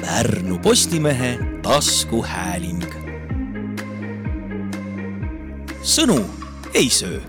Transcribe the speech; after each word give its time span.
Pärnu 0.00 0.58
Postimehe 0.58 1.38
taskuhääling. 1.62 2.84
sõnu 5.82 6.24
ei 6.74 6.90
söö. 6.90 7.20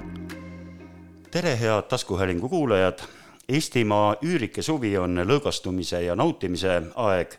tere, 1.32 1.60
head 1.60 1.82
taskuhäälingu 1.82 2.50
kuulajad. 2.50 3.00
Eestimaa 3.50 4.16
üürike 4.22 4.62
suvi 4.62 4.98
on 4.98 5.18
lõõgastumise 5.18 6.02
ja 6.02 6.16
nautimise 6.16 6.82
aeg, 6.96 7.34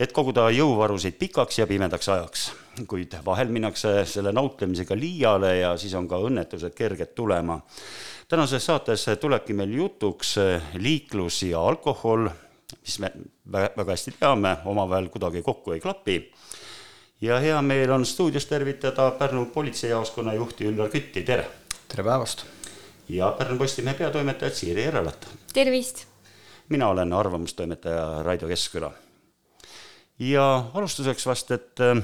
et 0.00 0.12
koguda 0.12 0.50
jõuvarusid 0.50 1.18
pikaks 1.18 1.58
ja 1.58 1.66
pimedaks 1.66 2.08
ajaks. 2.08 2.52
kuid 2.86 3.16
vahel 3.24 3.48
minnakse 3.48 4.04
selle 4.04 4.32
nautlemisega 4.32 4.96
liiale 4.96 5.56
ja 5.56 5.76
siis 5.76 5.94
on 5.94 6.08
ka 6.08 6.16
õnnetused 6.16 6.74
kerged 6.74 7.14
tulema. 7.14 7.60
tänases 8.28 8.66
saates 8.66 9.06
tulebki 9.20 9.52
meil 9.52 9.70
jutuks 9.70 10.36
liiklus 10.74 11.42
ja 11.42 11.60
alkohol 11.60 12.28
mis 12.80 12.98
me 12.98 13.10
väga 13.46 13.92
hästi 13.92 14.14
teame, 14.20 14.56
omavahel 14.64 15.08
kuidagi 15.08 15.42
kokku 15.42 15.72
ei 15.72 15.80
klapi. 15.80 16.32
ja 17.20 17.38
hea 17.38 17.62
meel 17.62 17.90
on 17.90 18.06
stuudios 18.06 18.46
tervitada 18.46 19.10
Pärnu 19.10 19.46
politseijaoskonna 19.46 20.34
juhti 20.34 20.64
Üllar 20.64 20.88
Kütti, 20.90 21.22
tere! 21.22 21.50
tere 21.88 22.04
päevast! 22.04 22.44
ja 23.08 23.32
Pärnu 23.38 23.58
Postimehe 23.58 23.94
peatoimetajat 23.94 24.54
Siiri 24.54 24.84
Järvelat. 24.84 25.28
tervist! 25.52 26.06
mina 26.68 26.88
olen 26.88 27.12
arvamustoimetaja 27.12 28.22
Raido 28.22 28.48
Keskküla. 28.48 28.92
ja 30.18 30.64
alustuseks 30.74 31.26
vast, 31.26 31.50
et 31.50 31.80
äh, 31.80 32.02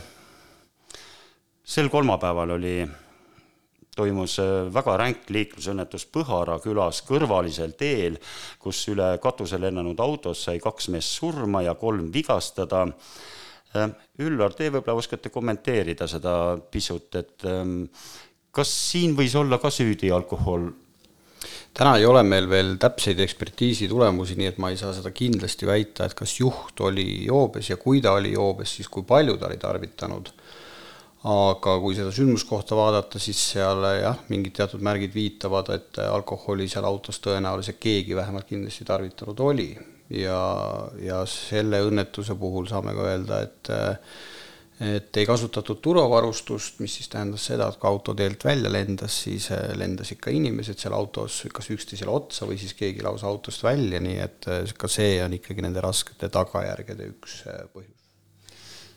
sel 1.65 1.89
kolmapäeval 1.89 2.51
oli 2.51 2.89
toimus 3.97 4.39
äh, 4.43 4.67
väga 4.73 4.97
ränk 5.01 5.31
liiklusõnnetus 5.33 6.07
Põhara 6.13 6.59
külas 6.65 7.03
kõrvalisel 7.07 7.75
teel, 7.79 8.21
kus 8.63 8.85
üle 8.93 9.15
katuse 9.23 9.61
lennanud 9.63 10.01
autos 10.05 10.47
sai 10.47 10.61
kaks 10.63 10.91
meest 10.95 11.17
surma 11.19 11.65
ja 11.67 11.77
kolm 11.81 12.11
vigastada. 12.15 12.87
Äh, 13.77 13.91
Üllar, 14.25 14.55
te 14.57 14.71
võib-olla 14.71 15.01
oskate 15.03 15.33
kommenteerida 15.33 16.09
seda 16.11 16.57
pisut, 16.73 17.11
et 17.19 17.47
ähm, 17.49 17.85
kas 18.55 18.73
siin 18.93 19.17
võis 19.19 19.37
olla 19.37 19.61
ka 19.63 19.73
süüdi 19.73 20.13
alkohol? 20.13 20.71
täna 21.77 21.99
ei 22.01 22.07
ole 22.09 22.23
meil 22.25 22.47
veel 22.49 22.71
täpseid 22.81 23.19
ekspertiisi 23.21 23.85
tulemusi, 23.91 24.35
nii 24.41 24.49
et 24.49 24.61
ma 24.63 24.71
ei 24.73 24.79
saa 24.81 24.95
seda 24.97 25.11
kindlasti 25.13 25.69
väita, 25.69 26.07
et 26.07 26.15
kas 26.17 26.33
juht 26.39 26.81
oli 26.81 27.27
joobes 27.27 27.69
ja 27.69 27.77
kui 27.77 28.01
ta 28.01 28.15
oli 28.17 28.33
joobes, 28.33 28.79
siis 28.79 28.89
kui 28.89 29.05
palju 29.07 29.37
ta 29.37 29.51
oli 29.51 29.59
tarvitanud 29.61 30.33
aga 31.27 31.75
kui 31.83 31.97
seda 31.99 32.13
sündmuskohta 32.15 32.77
vaadata, 32.79 33.19
siis 33.23 33.41
seal 33.53 33.83
jah, 33.99 34.21
mingid 34.31 34.55
teatud 34.61 34.83
märgid 34.87 35.15
viitavad, 35.15 35.73
et 35.75 35.99
alkoholi 36.07 36.69
seal 36.71 36.87
autos 36.87 37.19
tõenäoliselt 37.25 37.81
keegi 37.83 38.15
vähemalt 38.15 38.47
kindlasti 38.47 38.87
tarvitanud 38.87 39.43
oli. 39.43 39.73
ja, 40.15 40.39
ja 41.03 41.25
selle 41.27 41.81
õnnetuse 41.83 42.37
puhul 42.39 42.69
saame 42.71 42.95
ka 42.95 43.09
öelda, 43.11 43.43
et 43.43 43.73
et 44.77 45.17
ei 45.17 45.25
kasutatud 45.25 45.79
turvavarustust, 45.81 46.83
mis 46.85 46.99
siis 46.99 47.09
tähendas 47.09 47.47
seda, 47.49 47.71
et 47.73 47.79
kui 47.81 47.89
auto 47.89 48.13
teelt 48.15 48.45
välja 48.45 48.69
lendas, 48.69 49.17
siis 49.25 49.49
lendasid 49.75 50.21
ka 50.21 50.31
inimesed 50.31 50.79
seal 50.79 50.95
autos 50.95 51.41
kas 51.49 51.71
üksteisele 51.73 52.13
otsa 52.13 52.47
või 52.47 52.61
siis 52.61 52.77
keegi 52.77 53.03
lausa 53.03 53.27
autost 53.27 53.65
välja, 53.65 54.03
nii 54.05 54.21
et 54.21 54.51
ka 54.77 54.93
see 54.93 55.17
on 55.25 55.35
ikkagi 55.41 55.65
nende 55.65 55.83
raskete 55.83 56.29
tagajärgede 56.29 57.11
üks 57.17 57.41
põhjus. 57.73 58.07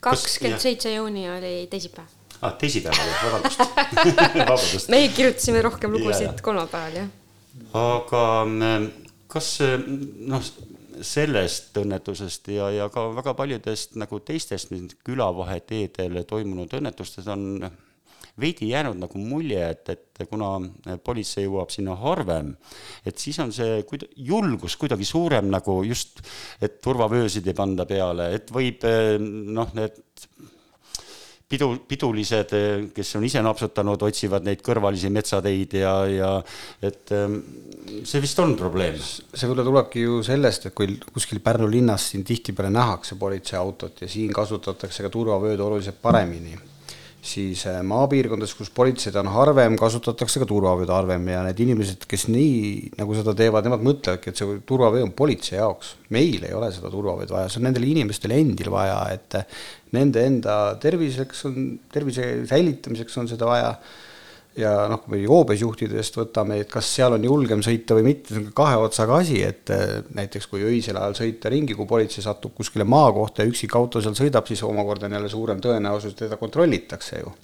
kakskümmend 0.04 0.68
seitse 0.68 0.94
juuni 0.94 1.30
oli 1.32 1.56
teisipäev 1.72 2.19
ah, 2.42 2.56
teisipäev 2.60 3.00
oli, 3.04 3.16
vabandust 3.24 3.64
vabandust. 4.52 4.90
meie 4.94 5.12
kirjutasime 5.16 5.62
rohkem 5.66 5.94
lugusid 5.98 6.42
kolmapäeval, 6.46 6.98
jah. 7.02 7.12
aga 7.84 8.26
mm, 8.46 8.90
kas 9.32 9.54
noh, 10.30 10.50
sellest 11.06 11.78
õnnetusest 11.80 12.50
ja, 12.54 12.70
ja 12.76 12.88
ka 12.92 13.10
väga 13.16 13.36
paljudest 13.38 13.96
nagu 14.00 14.20
teistest 14.26 14.74
külavaheteedel 15.08 16.24
toimunud 16.28 16.74
õnnetustest 16.80 17.30
on 17.32 17.70
veidi 18.40 18.70
jäänud 18.70 19.00
nagu 19.00 19.20
mulje, 19.20 19.64
et, 19.74 19.90
et 19.92 20.30
kuna 20.30 20.54
politsei 21.04 21.46
jõuab 21.46 21.72
sinna 21.74 21.96
harvem, 22.00 22.54
et 23.08 23.20
siis 23.20 23.40
on 23.44 23.52
see 23.56 23.82
kuida-, 23.88 24.08
julgus 24.16 24.78
kuidagi 24.80 25.08
suurem 25.08 25.50
nagu 25.52 25.80
just, 25.88 26.22
et 26.62 26.80
turvavöösid 26.84 27.48
ei 27.50 27.58
panda 27.58 27.88
peale, 27.90 28.32
et 28.38 28.54
võib 28.56 28.86
noh, 29.20 29.76
need 29.76 30.00
pidu, 31.50 31.70
pidulised, 31.90 32.54
kes 32.96 33.16
on 33.18 33.26
ise 33.26 33.42
napsutanud, 33.46 34.06
otsivad 34.06 34.46
neid 34.46 34.62
kõrvalisi 34.66 35.12
metsateid 35.14 35.76
ja, 35.82 35.94
ja 36.10 36.32
et 36.86 37.14
ähm, 37.16 37.40
see 38.06 38.22
vist 38.24 38.40
on 38.44 38.56
probleem. 38.60 39.00
see 39.02 39.50
võib-olla 39.50 39.68
tulebki 39.68 40.06
ju 40.06 40.22
sellest, 40.26 40.70
et 40.70 40.78
kui 40.78 41.00
kuskil 41.10 41.42
Pärnu 41.44 41.70
linnas 41.72 42.12
siin 42.12 42.26
tihtipeale 42.28 42.72
nähakse 42.74 43.18
politseiautot 43.20 44.06
ja 44.06 44.12
siin 44.12 44.34
kasutatakse 44.36 45.06
ka 45.06 45.14
turvavööd 45.14 45.62
oluliselt 45.66 46.02
paremini 46.02 46.58
siis 47.26 47.66
äh, 47.68 47.80
maapiirkondades, 47.86 48.54
kus 48.56 48.72
politseid 48.76 49.18
on 49.20 49.30
harvem, 49.34 49.76
kasutatakse 49.80 50.42
ka 50.42 50.48
turvavööd 50.50 50.92
harvem 50.94 51.28
ja 51.32 51.42
need 51.46 51.60
inimesed, 51.66 52.06
kes 52.10 52.28
nii 52.32 52.92
nagu 53.00 53.16
seda 53.18 53.36
teevad, 53.38 53.68
nemad 53.68 53.84
mõtlevadki, 53.86 54.32
et 54.32 54.40
see 54.40 54.60
turvavöö 54.70 55.04
on 55.08 55.14
politsei 55.18 55.58
jaoks. 55.60 55.96
meil 56.16 56.46
ei 56.48 56.56
ole 56.56 56.72
seda 56.76 56.92
turvavööd 56.94 57.32
vaja, 57.34 57.50
see 57.52 57.60
on 57.62 57.68
nendel 57.70 57.88
inimestel 57.90 58.34
endil 58.38 58.72
vaja, 58.74 59.02
et 59.14 59.40
nende 59.96 60.24
enda 60.26 60.60
terviseks 60.82 61.46
on, 61.50 61.74
tervise 61.92 62.30
säilitamiseks 62.50 63.20
on 63.20 63.30
seda 63.32 63.50
vaja 63.50 63.74
ja 64.58 64.72
noh, 64.90 65.02
kui 65.04 65.16
me 65.16 65.22
joobesjuhtidest 65.24 66.18
võtame, 66.20 66.60
et 66.64 66.70
kas 66.72 66.88
seal 66.98 67.16
on 67.16 67.26
julgem 67.26 67.62
sõita 67.66 67.98
või 67.98 68.08
mitte, 68.10 68.34
see 68.34 68.42
on 68.42 68.54
kahe 68.56 68.78
otsaga 68.82 69.20
asi, 69.22 69.42
et 69.46 69.70
eh, 69.74 70.00
näiteks 70.16 70.50
kui 70.52 70.64
öisel 70.66 70.98
ajal 71.00 71.18
sõita 71.20 71.52
ringi, 71.54 71.78
kui 71.78 71.90
politsei 71.90 72.26
satub 72.26 72.56
kuskile 72.58 72.88
maakohta 72.90 73.44
ja 73.44 73.52
üksik 73.52 73.76
auto 73.78 74.02
seal 74.04 74.18
sõidab, 74.18 74.48
siis 74.50 74.64
omakorda 74.66 75.10
on 75.10 75.20
jälle 75.20 75.30
suurem 75.32 75.62
tõenäosus, 75.64 76.16
et 76.16 76.26
teda 76.26 76.40
kontrollitakse 76.42 77.22
ju. 77.22 77.36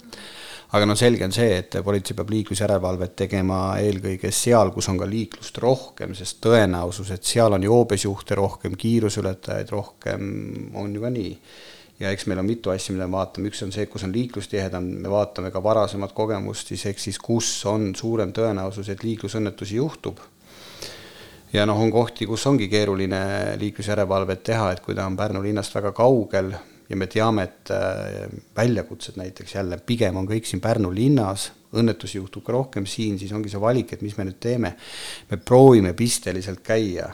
aga 0.76 0.88
noh, 0.88 0.98
selge 0.98 1.24
on 1.24 1.32
see, 1.32 1.60
et 1.60 1.78
politsei 1.84 2.16
peab 2.18 2.32
liiklusjärelevalvet 2.34 3.14
tegema 3.16 3.60
eelkõige 3.78 4.32
seal, 4.34 4.72
kus 4.74 4.88
on 4.90 4.98
ka 4.98 5.06
liiklust 5.06 5.62
rohkem, 5.62 6.14
sest 6.18 6.40
tõenäosus, 6.44 7.14
et 7.14 7.24
seal 7.24 7.54
on 7.54 7.62
joobesjuhte 7.62 8.34
rohkem, 8.34 8.74
kiiruseületajaid 8.74 9.70
rohkem, 9.72 10.28
on 10.74 10.94
ju 10.94 11.06
ka 11.06 11.14
nii 11.14 11.32
ja 12.00 12.12
eks 12.12 12.26
meil 12.28 12.40
on 12.42 12.48
mitu 12.48 12.70
asja, 12.72 12.94
mida 12.94 13.08
me 13.08 13.16
vaatame, 13.16 13.50
üks 13.50 13.62
on 13.64 13.72
see, 13.74 13.86
kus 13.90 14.04
on 14.06 14.12
liiklus 14.14 14.50
tihedam, 14.52 14.86
me 15.02 15.10
vaatame 15.12 15.50
ka 15.54 15.62
varasemat 15.64 16.12
kogemust, 16.16 16.72
siis 16.72 16.86
ehk 16.90 17.00
siis 17.00 17.18
kus 17.22 17.50
on 17.70 17.92
suurem 17.96 18.34
tõenäosus, 18.36 18.90
et 18.92 19.04
liiklusõnnetusi 19.06 19.80
juhtub. 19.80 20.20
ja 21.52 21.64
noh, 21.66 21.80
on 21.80 21.90
kohti, 21.90 22.26
kus 22.26 22.46
ongi 22.46 22.68
keeruline 22.68 23.56
liiklusjärelevalvet 23.60 24.42
teha, 24.44 24.72
et 24.72 24.80
kui 24.84 24.94
ta 24.94 25.06
on 25.06 25.16
Pärnu 25.16 25.42
linnast 25.42 25.74
väga 25.74 25.92
kaugel 25.96 26.52
ja 26.88 26.96
me 26.96 27.06
teame, 27.06 27.42
et 27.42 27.70
äh, 27.70 28.26
väljakutsed 28.56 29.16
näiteks 29.16 29.54
jälle 29.54 29.78
pigem 29.78 30.16
on 30.16 30.28
kõik 30.28 30.46
siin 30.46 30.60
Pärnu 30.60 30.92
linnas, 30.94 31.50
õnnetusi 31.76 32.20
juhtub 32.20 32.44
ka 32.44 32.52
rohkem 32.52 32.86
siin, 32.86 33.18
siis 33.18 33.32
ongi 33.32 33.48
see 33.52 33.60
valik, 33.60 33.92
et 33.92 34.02
mis 34.02 34.16
me 34.18 34.26
nüüd 34.28 34.40
teeme. 34.40 34.76
me 35.30 35.36
proovime 35.36 35.94
pisteliselt 35.94 36.60
käia 36.62 37.08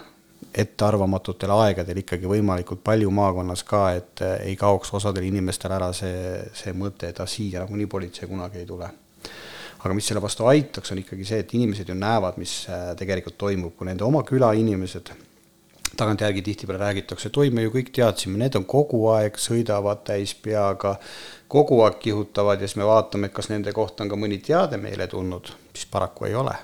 ettearvamatutel 0.52 1.52
aegadel 1.54 2.02
ikkagi 2.02 2.28
võimalikult 2.28 2.82
palju 2.84 3.10
maakonnas 3.14 3.64
ka, 3.68 3.82
et 3.96 4.22
eh, 4.24 4.48
ei 4.50 4.56
kaoks 4.60 4.92
osadel 4.98 5.26
inimestel 5.28 5.72
ära 5.78 5.92
see, 5.96 6.38
see 6.56 6.74
mõte, 6.76 7.08
et 7.08 7.20
ah, 7.22 7.28
siia 7.28 7.64
nagunii 7.64 7.88
politsei 7.90 8.28
kunagi 8.28 8.62
ei 8.62 8.68
tule. 8.68 8.90
aga 9.82 9.94
mis 9.98 10.06
selle 10.06 10.20
vastu 10.22 10.46
aitaks, 10.46 10.92
on 10.92 11.00
ikkagi 11.00 11.24
see, 11.26 11.40
et 11.42 11.54
inimesed 11.58 11.88
ju 11.88 11.94
näevad, 11.98 12.36
mis 12.38 12.66
eh, 12.68 12.92
tegelikult 12.98 13.38
toimub, 13.38 13.76
kui 13.76 13.88
nende 13.88 14.04
oma 14.04 14.22
küla 14.28 14.52
inimesed 14.54 15.12
tagantjärgi 15.96 16.42
tihtipeale 16.42 16.78
räägitakse, 16.80 17.28
et 17.28 17.36
oi, 17.36 17.50
me 17.52 17.66
ju 17.66 17.72
kõik 17.74 17.90
teadsime, 17.92 18.38
need 18.40 18.56
on 18.56 18.64
kogu 18.64 19.02
aeg, 19.12 19.36
sõidavad 19.36 20.00
täis 20.08 20.32
peaga, 20.34 20.94
kogu 21.52 21.82
aeg 21.84 21.98
kihutavad 22.00 22.60
ja 22.60 22.68
siis 22.68 22.80
me 22.80 22.88
vaatame, 22.88 23.28
kas 23.28 23.50
nende 23.52 23.74
kohta 23.76 24.04
on 24.04 24.12
ka 24.12 24.16
mõni 24.16 24.40
teade 24.40 24.80
meile 24.80 25.06
tulnud, 25.06 25.52
siis 25.76 25.88
paraku 25.92 26.30
ei 26.30 26.38
ole 26.38 26.56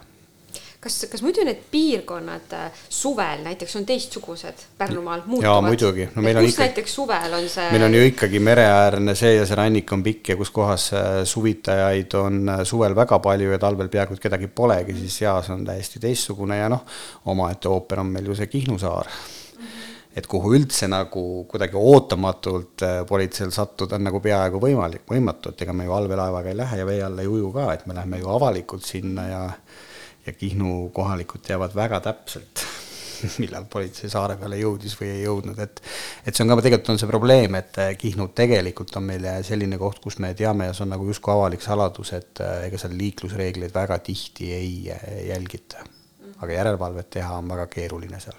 kas, 0.89 1.07
kas 1.13 1.23
muidu 1.25 1.45
need 1.47 1.61
piirkonnad 1.71 2.53
äh, 2.57 2.83
suvel 2.89 3.45
näiteks 3.45 3.77
on 3.77 3.87
teistsugused 3.89 4.65
Pärnumaal, 4.79 5.23
muutuvad? 5.27 5.45
jaa, 5.45 5.61
muidugi. 5.63 6.09
no 6.15 6.25
meil 6.25 6.41
on 6.41 6.49
ikka, 6.49 6.65
näiteks 6.65 6.95
suvel 7.01 7.39
on 7.39 7.49
see 7.53 7.69
meil 7.75 7.87
on 7.89 7.97
ju 7.99 8.05
ikkagi 8.09 8.41
mereäärne 8.45 9.15
see 9.19 9.35
ja 9.37 9.47
see 9.49 9.59
rannik 9.59 9.93
on 9.93 10.03
pikk 10.07 10.33
ja 10.33 10.39
kus 10.41 10.53
kohas 10.55 10.91
äh, 10.97 11.09
suvitajaid 11.29 12.15
on 12.21 12.55
äh, 12.55 12.63
suvel 12.69 12.97
väga 12.97 13.21
palju 13.25 13.53
ja 13.53 13.59
talvel 13.63 13.91
peaaegu 13.93 14.17
et 14.17 14.25
kedagi 14.25 14.49
polegi, 14.49 14.97
siis 15.03 15.21
jaa, 15.27 15.41
see 15.45 15.57
on 15.57 15.67
täiesti 15.69 16.01
teistsugune 16.03 16.61
ja 16.63 16.71
noh, 16.73 16.87
omaette 17.29 17.69
ooper 17.73 18.05
on 18.05 18.15
meil 18.17 18.31
ju 18.31 18.39
see 18.39 18.49
Kihnu 18.49 18.79
saar 18.81 19.11
et 20.17 20.27
kuhu 20.27 20.55
üldse 20.57 20.89
nagu 20.91 21.25
kuidagi 21.51 21.77
ootamatult 21.79 22.83
politseil 23.07 23.53
sattuda 23.55 23.99
on 23.99 24.09
nagu 24.09 24.23
peaaegu 24.25 24.59
võimalik, 24.63 25.05
võimatu, 25.11 25.53
et 25.53 25.63
ega 25.63 25.77
me 25.77 25.85
ju 25.87 25.93
allveelaevaga 25.95 26.51
ei 26.51 26.59
lähe 26.59 26.81
ja 26.81 26.89
vee 26.89 27.05
alla 27.07 27.23
ei 27.23 27.31
uju 27.31 27.53
ka, 27.55 27.69
et 27.77 27.85
me 27.87 27.95
läheme 27.95 28.19
ju 28.19 28.33
avalikult 28.33 28.89
sinna 28.89 29.29
ja 29.29 29.43
ja 30.29 30.37
Kihnu 30.37 30.91
kohalikud 30.95 31.43
teavad 31.47 31.75
väga 31.77 32.01
täpselt, 32.05 32.65
millal 33.43 33.67
politsei 33.71 34.11
saare 34.13 34.37
peale 34.39 34.61
jõudis 34.61 34.95
või 35.01 35.11
ei 35.17 35.23
jõudnud, 35.25 35.59
et 35.65 35.81
et 36.25 36.35
see 36.35 36.45
on 36.45 36.53
ka, 36.53 36.61
tegelikult 36.63 36.93
on 36.95 37.01
see 37.03 37.11
probleem, 37.11 37.59
et 37.59 37.81
eh, 37.83 37.95
Kihnu 37.99 38.29
tegelikult 38.37 38.95
on 39.01 39.09
meil 39.09 39.29
selline 39.47 39.81
koht, 39.81 40.03
kus 40.05 40.21
me 40.23 40.35
teame 40.39 40.69
ja 40.69 40.77
see 40.77 40.85
on 40.87 40.93
nagu 40.95 41.09
justkui 41.09 41.35
avalik 41.35 41.65
saladus, 41.65 42.13
et 42.19 42.45
eh, 42.45 42.69
ega 42.69 42.81
seal 42.81 42.97
liiklusreegleid 43.01 43.75
väga 43.75 43.99
tihti 44.11 44.53
ei 44.55 44.75
eh, 44.95 45.09
jälgita. 45.33 45.87
aga 46.39 46.53
järelevalvet 46.53 47.11
teha 47.11 47.35
on 47.41 47.49
väga 47.51 47.67
keeruline 47.73 48.21
seal 48.23 48.39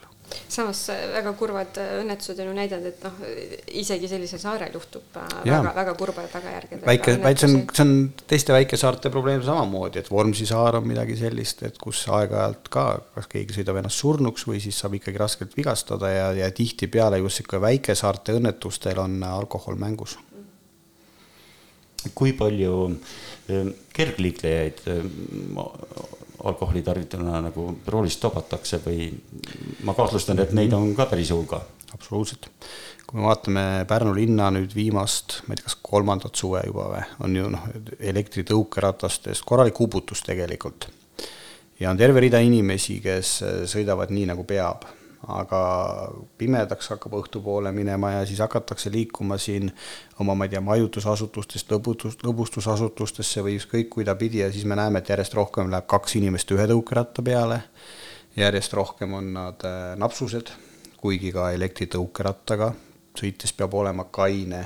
samas 0.50 0.82
äh, 0.90 1.02
väga 1.14 1.34
kurvad 1.38 1.78
äh, 1.82 1.92
õnnetused 2.02 2.40
on 2.42 2.50
ju 2.50 2.56
näidanud, 2.58 2.88
et 2.90 3.04
noh, 3.06 3.18
isegi 3.82 4.10
sellisel 4.12 4.42
saarel 4.42 4.74
juhtub 4.76 5.18
äh, 5.18 5.28
Jaa. 5.48 5.60
väga, 5.60 5.74
väga 5.78 5.96
kurbade 6.00 6.32
tagajärgedega. 6.34 6.88
väike, 6.90 7.16
vaid 7.24 7.42
see 7.42 7.50
on, 7.50 7.58
see 7.74 7.86
on 7.86 7.94
teiste 8.30 8.56
väikesaarte 8.56 9.12
probleem 9.14 9.44
samamoodi, 9.46 10.02
et 10.04 10.12
Vormsi 10.12 10.48
saar 10.50 10.80
on 10.80 10.88
midagi 10.90 11.18
sellist, 11.20 11.64
et 11.68 11.78
kus 11.82 12.06
aeg-ajalt 12.08 12.72
ka, 12.74 12.86
kas 13.18 13.30
keegi 13.32 13.60
sõidab 13.60 13.82
ennast 13.82 14.04
surnuks 14.04 14.48
või 14.50 14.62
siis 14.64 14.80
saab 14.82 14.98
ikkagi 15.00 15.22
raskelt 15.22 15.56
vigastada 15.58 16.12
ja, 16.14 16.32
ja 16.44 16.50
tihtipeale 16.56 17.22
just 17.24 17.42
sihuke 17.42 17.62
väikesaarte 17.64 18.38
õnnetustel 18.40 19.02
on 19.02 19.22
alkohol 19.28 19.80
mängus. 19.80 20.18
kui 22.16 22.32
palju 22.34 22.74
kergliiklejaid 23.94 24.78
alkoholi 26.44 26.82
tarvituna 26.82 27.42
nagu 27.44 27.66
roolist 27.88 28.22
tobatakse 28.24 28.80
või 28.86 29.10
ma 29.88 29.96
kahtlustan, 29.98 30.40
et 30.40 30.54
neid 30.58 30.74
on 30.74 30.94
ka 30.96 31.10
päris 31.10 31.32
hulga. 31.36 31.62
absoluutselt. 31.94 32.50
kui 33.08 33.20
me 33.20 33.26
vaatame 33.26 33.66
Pärnu 33.88 34.14
linna 34.16 34.52
nüüd 34.54 34.76
viimast, 34.76 35.42
ma 35.48 35.54
ei 35.54 35.60
tea, 35.60 35.70
kas 35.70 35.78
kolmandat 35.82 36.36
suve 36.36 36.62
juba 36.66 36.86
või, 36.94 37.04
on 37.26 37.36
ju 37.36 37.50
noh, 37.56 37.66
elektritõukeratastest 38.00 39.46
korralik 39.46 39.82
uputus 39.82 40.22
tegelikult. 40.26 40.90
ja 41.80 41.92
on 41.92 41.98
terve 41.98 42.20
rida 42.20 42.40
inimesi, 42.40 43.00
kes 43.02 43.40
sõidavad 43.72 44.14
nii, 44.14 44.30
nagu 44.34 44.44
peab 44.44 44.88
aga 45.28 45.62
pimedaks 46.40 46.90
hakkab 46.94 47.18
õhtupoole 47.20 47.72
minema 47.76 48.12
ja 48.14 48.26
siis 48.26 48.40
hakatakse 48.40 48.92
liikuma 48.92 49.38
siin 49.38 49.72
oma, 50.20 50.36
ma 50.36 50.48
ei 50.48 50.54
tea, 50.54 50.62
majutusasutustest 50.64 51.74
lõbutus, 51.74 52.16
lõbustusasutustesse 52.24 53.44
või 53.44 53.58
ükskõik 53.60 53.90
kuidapidi 53.98 54.44
ja 54.46 54.52
siis 54.52 54.66
me 54.66 54.80
näeme, 54.80 55.04
et 55.04 55.12
järjest 55.12 55.36
rohkem 55.36 55.72
läheb 55.72 55.90
kaks 55.92 56.16
inimest 56.22 56.52
ühe 56.56 56.68
tõukeratta 56.72 57.26
peale, 57.26 57.62
järjest 58.40 58.74
rohkem 58.80 59.14
on 59.20 59.34
nad 59.36 59.68
äh, 59.68 59.94
napsused, 60.00 60.54
kuigi 61.00 61.34
ka 61.36 61.52
elektritõukerattaga 61.56 62.74
sõites 63.20 63.54
peab 63.56 63.76
olema 63.76 64.08
kaine 64.12 64.66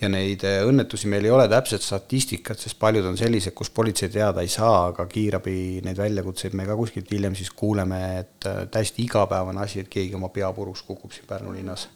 ja 0.00 0.08
neid 0.08 0.44
äh, 0.48 0.60
õnnetusi 0.66 1.08
meil 1.12 1.26
ei 1.28 1.32
ole 1.34 1.46
täpset 1.50 1.84
statistikat, 1.84 2.60
sest 2.60 2.78
paljud 2.80 3.06
on 3.10 3.18
sellised, 3.20 3.54
kus 3.56 3.70
politsei 3.74 4.08
teada 4.12 4.44
ei 4.44 4.50
saa, 4.52 4.90
aga 4.90 5.06
kiirabi 5.10 5.80
neid 5.84 6.00
väljakutseid 6.00 6.56
me 6.56 6.66
ka 6.68 6.76
kuskilt 6.78 7.10
hiljem 7.12 7.36
siis 7.38 7.52
kuuleme, 7.56 8.00
et 8.22 8.48
äh, 8.48 8.62
täiesti 8.72 9.04
igapäevane 9.04 9.64
asi, 9.64 9.84
et 9.84 9.92
keegi 9.92 10.16
oma 10.16 10.32
pea 10.32 10.50
puruks 10.56 10.84
kukub 10.88 11.12
siin 11.16 11.28
Pärnu 11.28 11.52
linnas. 11.56 11.88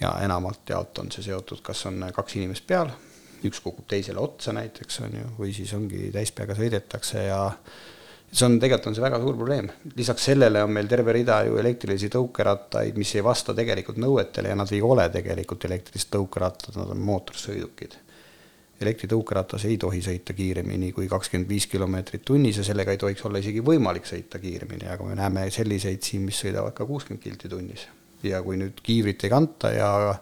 ja 0.00 0.14
enamalt 0.24 0.68
jaolt 0.68 0.98
on 0.98 1.10
see 1.12 1.22
seotud, 1.26 1.60
kas 1.62 1.84
on 1.86 2.06
kaks 2.16 2.36
inimest 2.38 2.64
peal, 2.66 2.88
üks 3.44 3.60
kukub 3.60 3.84
teisele 3.88 4.20
otsa 4.20 4.52
näiteks, 4.56 5.00
on 5.04 5.16
ju, 5.18 5.32
või 5.38 5.52
siis 5.52 5.74
ongi 5.76 6.08
täispeaga 6.12 6.56
sõidetakse 6.56 7.26
ja 7.26 7.42
see 8.30 8.46
on, 8.46 8.58
tegelikult 8.62 8.90
on 8.90 8.96
see 8.96 9.02
väga 9.02 9.18
suur 9.22 9.36
probleem. 9.36 9.70
lisaks 9.96 10.28
sellele 10.30 10.62
on 10.62 10.70
meil 10.74 10.88
terve 10.90 11.12
rida 11.14 11.40
ju 11.48 11.58
elektrilisi 11.58 12.10
tõukerattaid, 12.14 12.98
mis 12.98 13.14
ei 13.16 13.24
vasta 13.26 13.54
tegelikult 13.56 13.98
nõuetele 14.02 14.52
ja 14.52 14.58
nad 14.58 14.70
ei 14.74 14.82
ole 14.82 15.08
tegelikult 15.10 15.66
elektrilised 15.66 16.12
tõukerattad, 16.14 16.78
nad 16.78 16.94
on 16.94 17.02
mootorsõidukid. 17.10 17.98
elektritõukeratas 18.80 19.66
ei 19.68 19.76
tohi 19.76 20.00
sõita 20.00 20.32
kiiremini 20.32 20.92
kui 20.96 21.08
kakskümmend 21.08 21.48
viis 21.48 21.66
kilomeetrit 21.68 22.22
tunnis 22.24 22.56
ja 22.56 22.64
sellega 22.64 22.94
ei 22.94 23.00
tohiks 23.02 23.24
olla 23.28 23.42
isegi 23.42 23.60
võimalik 23.60 24.06
sõita 24.08 24.38
kiiremini, 24.40 24.88
aga 24.88 25.04
me 25.04 25.18
näeme 25.18 25.50
selliseid 25.50 26.02
siin, 26.02 26.22
mis 26.24 26.40
sõidavad 26.40 26.72
ka 26.72 26.86
kuuskümmend 26.86 27.22
kilti 27.22 27.48
tunnis. 27.48 27.88
ja 28.22 28.42
kui 28.42 28.56
nüüd 28.56 28.80
kiivrit 28.82 29.24
ei 29.24 29.30
kanta 29.30 29.72
ja 29.72 30.14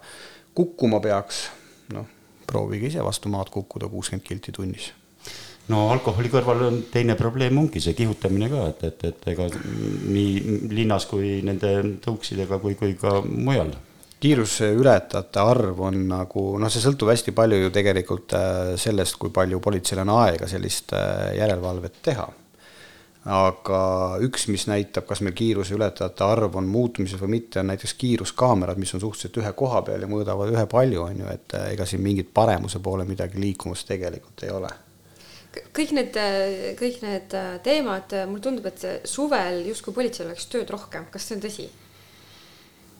kukkuma 0.55 0.99
peaks, 0.99 1.49
noh, 1.93 2.07
proovige 2.47 2.87
ise 2.87 3.03
vastu 3.03 3.29
maad 3.29 3.51
kukkuda 3.53 3.87
kuuskümmend 3.87 4.27
kilti 4.27 4.51
tunnis 4.51 4.93
no 5.69 5.85
alkoholi 5.93 6.31
kõrval 6.33 6.63
on 6.67 6.79
teine 6.91 7.15
probleem 7.19 7.57
ongi 7.61 7.81
see 7.83 7.95
kihutamine 7.97 8.49
ka, 8.51 8.63
et, 8.71 8.87
et, 8.89 9.05
et 9.11 9.29
ega 9.33 9.45
nii 9.49 10.57
linnas 10.73 11.05
kui 11.09 11.39
nende 11.45 11.75
tõuksidega 12.03 12.59
kui, 12.61 12.75
kui 12.79 12.95
ka 12.99 13.19
mujal. 13.25 13.71
kiiruseületajate 14.19 15.39
arv 15.39 15.79
on 15.89 16.01
nagu 16.09 16.49
noh, 16.59 16.73
see 16.73 16.83
sõltub 16.83 17.13
hästi 17.13 17.35
palju 17.37 17.61
ju 17.63 17.71
tegelikult 17.75 18.35
äh, 18.37 18.73
sellest, 18.81 19.19
kui 19.21 19.33
palju 19.35 19.61
politseil 19.63 20.03
on 20.03 20.13
aega 20.17 20.49
sellist 20.49 20.93
äh, 20.97 21.35
järelevalvet 21.37 22.01
teha. 22.09 22.27
aga 23.29 23.79
üks, 24.25 24.47
mis 24.49 24.65
näitab, 24.71 25.05
kas 25.05 25.21
meil 25.21 25.35
kiiruseületajate 25.37 26.23
arv 26.25 26.55
on 26.57 26.67
muutumises 26.71 27.21
või 27.21 27.35
mitte, 27.37 27.59
on 27.61 27.69
näiteks 27.69 27.93
kiiruskaamerad, 27.99 28.79
mis 28.79 28.95
on 28.95 29.05
suhteliselt 29.05 29.41
ühe 29.43 29.53
koha 29.53 29.83
peal 29.85 30.01
ja 30.01 30.09
mõõdavad 30.09 30.49
ühepalju, 30.55 31.05
on 31.05 31.25
ju, 31.25 31.31
et 31.37 31.59
äh, 31.59 31.71
ega 31.77 31.85
siin 31.85 32.01
mingit 32.01 32.33
paremuse 32.33 32.81
poole 32.81 33.05
midagi 33.05 33.37
liikumas 33.37 33.85
tegelikult 33.85 34.47
ei 34.47 34.55
ole 34.55 34.77
kõik 35.73 35.93
need, 35.97 36.17
kõik 36.79 37.01
need 37.05 37.35
teemad, 37.65 38.15
mulle 38.29 38.43
tundub, 38.45 38.67
et 38.69 39.07
suvel 39.09 39.63
justkui 39.69 39.95
politseil 39.95 40.29
oleks 40.29 40.49
tööd 40.51 40.69
rohkem, 40.69 41.07
kas 41.13 41.25
see 41.25 41.39
on 41.39 41.45
tõsi? 41.45 41.69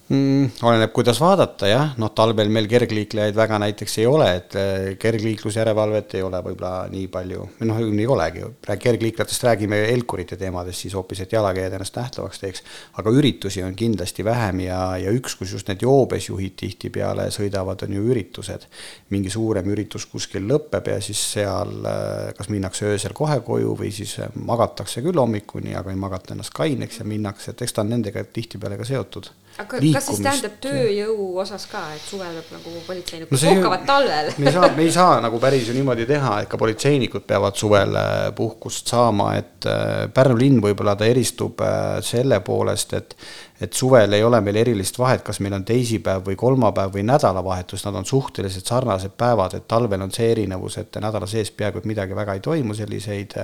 Mm,? 0.09 0.49
oleneb, 0.65 0.91
kuidas 0.93 1.19
vaadata 1.21 1.69
jah, 1.69 1.93
noh, 2.01 2.11
talvel 2.17 2.49
meil 2.53 2.67
kergliiklejaid 2.69 3.37
väga 3.37 3.59
näiteks 3.61 3.97
ei 4.01 4.07
ole, 4.09 4.29
et 4.39 4.55
eh, 4.59 4.87
kergliiklusjärelevalvet 5.01 6.15
ei 6.17 6.23
ole 6.25 6.41
võib-olla 6.45 6.89
nii 6.91 7.07
palju, 7.13 7.45
noh, 7.69 7.81
ei 7.85 8.07
olegi, 8.09 8.45
kergliiklejatest 8.69 9.45
räägime 9.47 9.81
Elkurite 9.93 10.37
teemadest 10.39 10.85
siis 10.85 10.95
hoopis, 10.97 11.23
et 11.23 11.35
jalakäijad 11.35 11.77
ennast 11.77 11.99
nähtavaks 11.99 12.41
teeks, 12.43 12.63
aga 13.01 13.13
üritusi 13.13 13.63
on 13.65 13.75
kindlasti 13.77 14.25
vähem 14.25 14.63
ja, 14.65 14.81
ja 15.01 15.13
üks, 15.15 15.37
kus 15.39 15.53
just 15.55 15.69
need 15.69 15.85
joobesjuhid 15.85 16.57
tihtipeale 16.59 17.29
sõidavad, 17.33 17.85
on 17.85 17.97
ju 17.99 18.05
üritused. 18.09 18.65
mingi 19.09 19.29
suurem 19.33 19.65
üritus 19.69 20.05
kuskil 20.09 20.45
lõpeb 20.49 20.89
ja 20.89 20.99
siis 21.01 21.21
seal 21.35 21.85
eh, 21.85 22.31
kas 22.37 22.49
minnakse 22.49 22.89
öösel 22.89 23.13
kohe 23.17 23.39
koju 23.45 23.75
või 23.77 23.93
siis 23.93 24.17
eh, 24.19 24.33
magatakse 24.35 25.03
küll 25.05 25.21
hommikuni, 25.21 25.75
aga 25.77 25.93
ei 25.93 25.99
magata 25.99 26.33
ennast 26.33 26.53
kaineks 26.55 27.01
ja 27.01 27.05
minnakse, 27.05 27.53
et 27.53 27.61
eks 27.61 27.73
ta 27.73 27.85
on 27.85 27.93
nendega 27.93 28.23
tihtipeale 28.33 28.77
ka 28.79 28.87
seotud 28.87 29.29
aga 29.59 29.79
kas 29.81 30.05
siis 30.07 30.21
tähendab 30.23 30.55
tööjõu 30.63 31.27
osas 31.41 31.65
ka, 31.71 31.81
et 31.95 32.03
suvel 32.05 32.37
peab 32.37 32.53
nagu 32.57 32.83
politseinikud 32.87 33.35
No 33.35 33.39
puhkavad 33.41 33.85
talvel? 33.87 34.31
me 34.39 34.47
ei 34.47 34.55
saa, 34.55 34.69
me 34.77 34.85
ei 34.85 34.93
saa 34.95 35.19
nagu 35.25 35.41
päris 35.41 35.67
ju 35.67 35.75
niimoodi 35.75 36.07
teha, 36.09 36.35
et 36.43 36.51
ka 36.51 36.59
politseinikud 36.61 37.25
peavad 37.27 37.59
suvel 37.59 37.99
äh, 37.99 38.15
puhkust 38.35 38.91
saama, 38.93 39.33
et 39.39 39.67
äh, 39.69 40.07
Pärnu 40.13 40.39
linn 40.39 40.63
võib-olla 40.63 40.95
ta 40.99 41.09
eristub 41.09 41.61
äh, 41.65 41.99
selle 42.05 42.41
poolest, 42.45 42.97
et 42.99 43.15
et 43.59 43.75
suvel 43.75 44.13
ei 44.15 44.23
ole 44.23 44.39
meil 44.39 44.55
erilist 44.61 44.95
vahet, 44.95 45.19
kas 45.27 45.41
meil 45.43 45.57
on 45.57 45.65
teisipäev 45.67 46.23
või 46.29 46.37
kolmapäev 46.39 46.93
või 46.93 47.01
nädalavahetus, 47.03 47.83
nad 47.83 47.97
on 47.99 48.05
suhteliselt 48.07 48.69
sarnased 48.71 49.17
päevad, 49.19 49.57
et 49.57 49.65
talvel 49.67 50.05
on 50.05 50.13
see 50.15 50.29
erinevus, 50.31 50.77
et 50.79 50.95
nädala 51.03 51.27
sees 51.27 51.51
peaaegu 51.51 51.81
et 51.81 51.89
midagi 51.91 52.15
väga 52.15 52.37
ei 52.37 52.45
toimu, 52.45 52.77
selliseid 52.77 53.35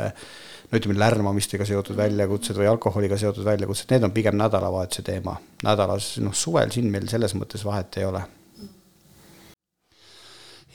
no 0.69 0.79
ütleme, 0.79 0.97
lärmamistega 0.99 1.67
seotud 1.67 1.97
väljakutsed 1.97 2.57
või 2.57 2.69
alkoholiga 2.71 3.17
seotud 3.21 3.45
väljakutsed, 3.45 3.91
need 3.91 4.07
on 4.07 4.15
pigem 4.15 4.39
nädalavahetuse 4.39 5.05
teema. 5.05 5.37
nädalas, 5.63 6.15
noh, 6.23 6.33
suvel 6.33 6.73
siin 6.73 6.89
meil 6.91 7.07
selles 7.11 7.35
mõttes 7.37 7.65
vahet 7.65 8.01
ei 8.01 8.09
ole 8.09 8.25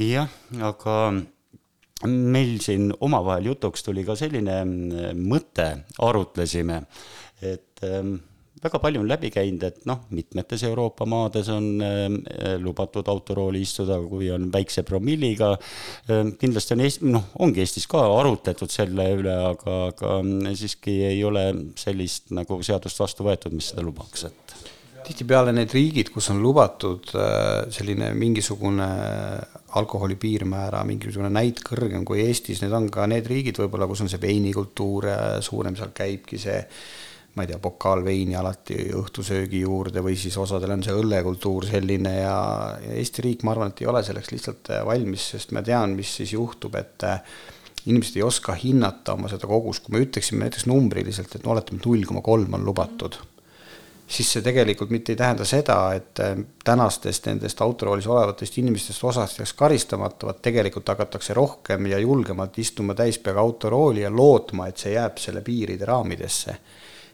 jah, 0.00 0.30
aga 0.64 0.96
meil 2.08 2.56
siin 2.64 2.88
omavahel 3.04 3.50
jutuks 3.50 3.84
tuli 3.84 4.04
ka 4.06 4.16
selline 4.18 4.56
mm, 4.64 5.20
mõte, 5.28 5.68
arutlesime, 6.00 6.80
et 7.44 7.84
ähm, 7.84 8.16
väga 8.60 8.80
palju 8.82 9.00
on 9.00 9.08
läbi 9.08 9.30
käinud, 9.32 9.62
et 9.64 9.84
noh, 9.88 10.02
mitmetes 10.14 10.62
Euroopa 10.68 11.06
maades 11.08 11.48
on 11.52 11.68
ähm, 11.84 12.18
lubatud 12.60 13.08
autorooli 13.08 13.62
istuda, 13.64 13.96
kui 14.10 14.28
on 14.34 14.50
väikse 14.52 14.84
promilliga. 14.86 15.54
Ähm, 16.10 16.34
kindlasti 16.40 16.76
on 16.76 16.84
Eesti, 16.84 17.12
noh, 17.14 17.30
ongi 17.40 17.64
Eestis 17.64 17.88
ka 17.90 18.02
arutletud 18.18 18.72
selle 18.72 19.08
üle, 19.16 19.36
aga, 19.52 19.78
aga 19.94 20.18
mm, 20.20 20.52
siiski 20.60 21.00
ei 21.08 21.22
ole 21.24 21.46
sellist 21.80 22.34
nagu 22.36 22.60
seadust 22.66 23.00
vastu 23.00 23.26
võetud, 23.28 23.56
mis 23.56 23.72
seda 23.72 23.86
lubaks, 23.86 24.28
et 24.28 24.56
tihtipeale 25.06 25.54
need 25.56 25.72
riigid, 25.72 26.10
kus 26.12 26.28
on 26.34 26.42
lubatud 26.44 27.14
äh, 27.16 27.70
selline 27.72 28.12
mingisugune 28.18 28.90
alkoholi 29.80 30.18
piirmäära 30.20 30.82
mingisugune 30.84 31.30
näit 31.32 31.62
kõrgem 31.64 32.04
kui 32.04 32.26
Eestis, 32.26 32.60
need 32.60 32.74
on 32.76 32.90
ka 32.92 33.08
need 33.08 33.30
riigid 33.30 33.62
võib-olla, 33.62 33.88
kus 33.88 34.04
on 34.04 34.10
see 34.12 34.20
veinikultuur 34.20 35.08
suurem, 35.46 35.78
seal 35.78 35.94
käibki 35.96 36.42
see 36.42 36.58
ma 37.34 37.44
ei 37.44 37.50
tea, 37.52 37.60
pokaal 37.62 38.02
veini 38.04 38.34
alati 38.34 38.76
õhtusöögi 38.98 39.62
juurde 39.62 40.02
või 40.02 40.16
siis 40.18 40.34
osadel 40.40 40.74
on 40.74 40.82
see 40.82 40.96
õllekultuur 40.96 41.68
selline 41.68 42.16
ja, 42.16 42.36
ja 42.82 42.98
Eesti 42.98 43.26
riik, 43.26 43.44
ma 43.46 43.54
arvan, 43.54 43.70
et 43.70 43.84
ei 43.84 43.90
ole 43.90 44.02
selleks 44.06 44.32
lihtsalt 44.34 44.72
valmis, 44.86 45.30
sest 45.36 45.54
ma 45.54 45.62
tean, 45.66 45.94
mis 45.98 46.10
siis 46.20 46.34
juhtub, 46.34 46.74
et 46.80 47.06
äh, 47.06 47.22
inimesed 47.86 48.18
ei 48.18 48.26
oska 48.26 48.56
hinnata 48.58 49.14
oma 49.14 49.30
seda 49.30 49.48
kogust, 49.50 49.86
kui 49.86 49.96
me 49.96 50.04
ütleksime 50.04 50.46
näiteks 50.46 50.66
numbriliselt, 50.70 51.34
et 51.34 51.46
no 51.46 51.54
oletame, 51.54 51.80
et 51.80 51.90
null 51.90 52.08
koma 52.08 52.24
kolm 52.26 52.58
on 52.58 52.66
lubatud 52.66 53.20
siis 54.10 54.32
see 54.34 54.42
tegelikult 54.42 54.90
mitte 54.90 55.12
ei 55.14 55.18
tähenda 55.18 55.46
seda, 55.46 55.78
et 55.94 56.20
äh, 56.22 56.34
tänastest 56.64 57.28
nendest 57.30 57.60
autoroolis 57.62 58.08
olevatest 58.10 58.58
inimestest 58.58 59.04
osast 59.06 59.38
jääks 59.38 59.54
karistamata, 59.58 60.26
vaid 60.26 60.40
tegelikult 60.42 60.88
hakatakse 60.90 61.34
rohkem 61.34 61.86
ja 61.92 61.98
julgemalt 62.02 62.58
istuma 62.58 62.94
täispeaga 62.98 63.40
autorooli 63.40 64.02
ja 64.02 64.10
lootma, 64.10 64.66
et 64.66 64.82
see 64.82 64.96
jääb 64.96 65.22
selle 65.22 65.44
piiride 65.46 65.86
raamidesse. 65.86 66.56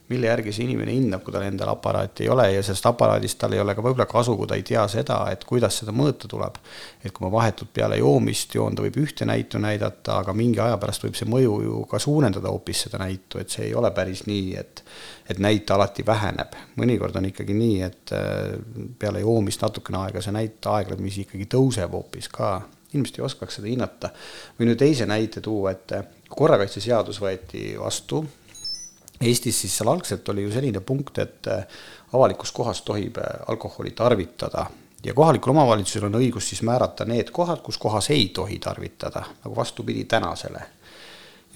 Mille 0.08 0.28
järgi 0.28 0.52
see 0.54 0.66
inimene 0.66 0.94
hindab, 0.94 1.22
kui 1.24 1.34
tal 1.34 1.44
endal 1.46 1.72
aparaati 1.72 2.24
ei 2.24 2.30
ole 2.30 2.46
ja 2.52 2.62
sellest 2.62 2.86
aparaadist 2.86 3.38
tal 3.40 3.56
ei 3.56 3.60
ole 3.62 3.74
ka 3.74 3.82
võib-olla 3.82 4.06
kasu, 4.10 4.36
kui 4.38 4.46
ta 4.46 4.58
ei 4.58 4.62
tea 4.66 4.84
seda, 4.90 5.18
et 5.34 5.42
kuidas 5.48 5.80
seda 5.80 5.94
mõõta 5.96 6.30
tuleb. 6.30 6.60
et 7.02 7.12
kui 7.14 7.26
ma 7.26 7.32
vahetult 7.32 7.72
peale 7.74 7.98
joomist 7.98 8.54
joon, 8.54 8.74
ta 8.74 8.82
võib 8.82 8.98
ühte 9.02 9.26
näitu 9.26 9.58
näidata, 9.62 10.20
aga 10.22 10.34
mingi 10.34 10.60
aja 10.62 10.78
pärast 10.82 11.04
võib 11.04 11.18
see 11.18 11.28
mõju 11.30 11.58
ju 11.64 11.82
ka 11.90 11.98
suurendada 12.02 12.50
hoopis 12.50 12.86
seda 12.86 13.02
näitu, 13.02 13.40
et 13.42 13.50
see 13.50 13.68
ei 13.68 13.74
ole 13.74 13.90
päris 13.90 14.26
nii, 14.26 14.54
et 14.56 14.84
et 15.26 15.38
näit 15.42 15.70
alati 15.70 16.06
väheneb. 16.06 16.54
mõnikord 16.78 17.16
on 17.18 17.26
ikkagi 17.26 17.54
nii, 17.54 17.82
et 17.82 18.14
äh, 18.14 18.54
peale 18.98 19.20
joomist 19.20 19.62
natukene 19.62 20.04
aega 20.04 20.22
see 20.22 20.34
näit 20.34 20.66
aeglemisi 20.70 21.26
ikkagi 21.26 21.48
tõuseb 21.50 21.90
hoopis 21.90 22.28
ka 22.30 22.60
inimesed 22.94 23.18
ei 23.18 23.24
oskaks 23.26 23.58
seda 23.58 23.68
hinnata. 23.68 24.10
või 24.58 24.70
nüüd 24.70 24.78
teise 24.78 25.06
näite 25.06 25.40
tuua, 25.40 25.74
et 25.74 25.92
korrakaitseseadus 26.28 27.20
võeti 27.22 27.72
vastu 27.78 28.22
Eestis 29.20 29.60
siis 29.60 29.76
seal 29.78 29.88
algselt 29.88 30.28
oli 30.28 30.42
ju 30.42 30.52
selline 30.52 30.80
punkt, 30.80 31.18
et 31.18 31.46
äh, 31.48 31.64
avalikus 32.12 32.52
kohas 32.52 32.82
tohib 32.82 33.18
äh, 33.18 33.24
alkoholi 33.48 33.90
tarvitada. 33.90 34.66
Ja 35.04 35.14
kohalikul 35.14 35.52
omavalitsusel 35.52 36.08
on 36.08 36.18
õigus 36.18 36.48
siis 36.50 36.62
määrata 36.66 37.04
need 37.04 37.30
kohad, 37.32 37.60
kus 37.62 37.78
kohas 37.78 38.10
ei 38.10 38.28
tohi 38.34 38.58
tarvitada, 38.58 39.22
nagu 39.44 39.56
vastupidi 39.56 40.04
tänasele 40.04 40.62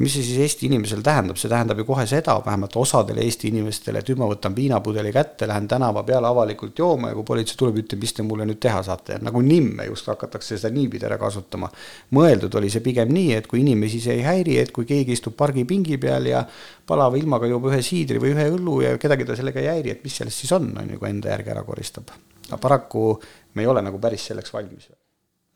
mis 0.00 0.14
see 0.16 0.24
siis 0.24 0.38
Eesti 0.40 0.68
inimesele 0.70 1.02
tähendab, 1.04 1.36
see 1.36 1.50
tähendab 1.52 1.78
ju 1.80 1.84
kohe 1.84 2.06
seda, 2.08 2.38
vähemalt 2.44 2.76
osadele 2.80 3.20
Eesti 3.24 3.50
inimestele, 3.52 4.00
et 4.00 4.08
nüüd 4.08 4.20
ma 4.22 4.28
võtan 4.30 4.54
viinapudeli 4.56 5.12
kätte, 5.12 5.48
lähen 5.48 5.66
tänava 5.68 6.02
peale 6.08 6.28
avalikult 6.30 6.78
jooma 6.80 7.10
ja 7.10 7.18
kui 7.18 7.26
politsei 7.28 7.58
tuleb, 7.60 7.82
ütleb, 7.82 8.00
mis 8.00 8.16
te 8.16 8.24
mulle 8.24 8.46
nüüd 8.48 8.60
teha 8.64 8.80
saate, 8.86 9.18
nagu 9.24 9.42
nimme 9.44 9.84
just 9.90 10.08
hakatakse 10.08 10.56
seda 10.56 10.72
niipidi 10.72 11.04
ära 11.08 11.18
kasutama. 11.20 11.68
mõeldud 12.16 12.56
oli 12.56 12.70
see 12.72 12.84
pigem 12.84 13.12
nii, 13.12 13.34
et 13.36 13.50
kui 13.50 13.60
inimesi 13.60 14.00
see 14.00 14.16
ei 14.20 14.24
häiri, 14.24 14.56
et 14.62 14.72
kui 14.72 14.88
keegi 14.88 15.12
istub 15.18 15.36
pargipingi 15.36 16.00
peal 16.00 16.30
ja 16.30 16.46
palava 16.86 17.20
ilmaga 17.20 17.50
joob 17.50 17.68
ühe 17.68 17.82
siidri 17.84 18.22
või 18.22 18.32
ühe 18.32 18.48
õllu 18.54 18.80
ja 18.86 18.96
kedagi 18.98 19.28
ta 19.28 19.36
sellega 19.36 19.60
ei 19.60 19.68
häiri, 19.74 19.96
et 19.96 20.04
mis 20.04 20.16
sellest 20.16 20.46
siis 20.46 20.56
on, 20.56 20.72
on 20.80 20.88
ju, 20.94 20.98
kui 21.02 21.12
enda 21.12 21.34
järgi 21.34 21.52
ära 21.52 21.66
koristab. 21.66 22.16
aga 22.48 22.58
paraku 22.58 23.20
me 23.54 23.62
ei 23.62 23.68
ole 23.68 23.84
nagu 23.84 24.00
päris 24.00 24.26
selleks 24.32 24.52
valmis 24.56 24.88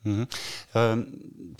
mm. 0.05 0.27
-hmm. 0.75 1.05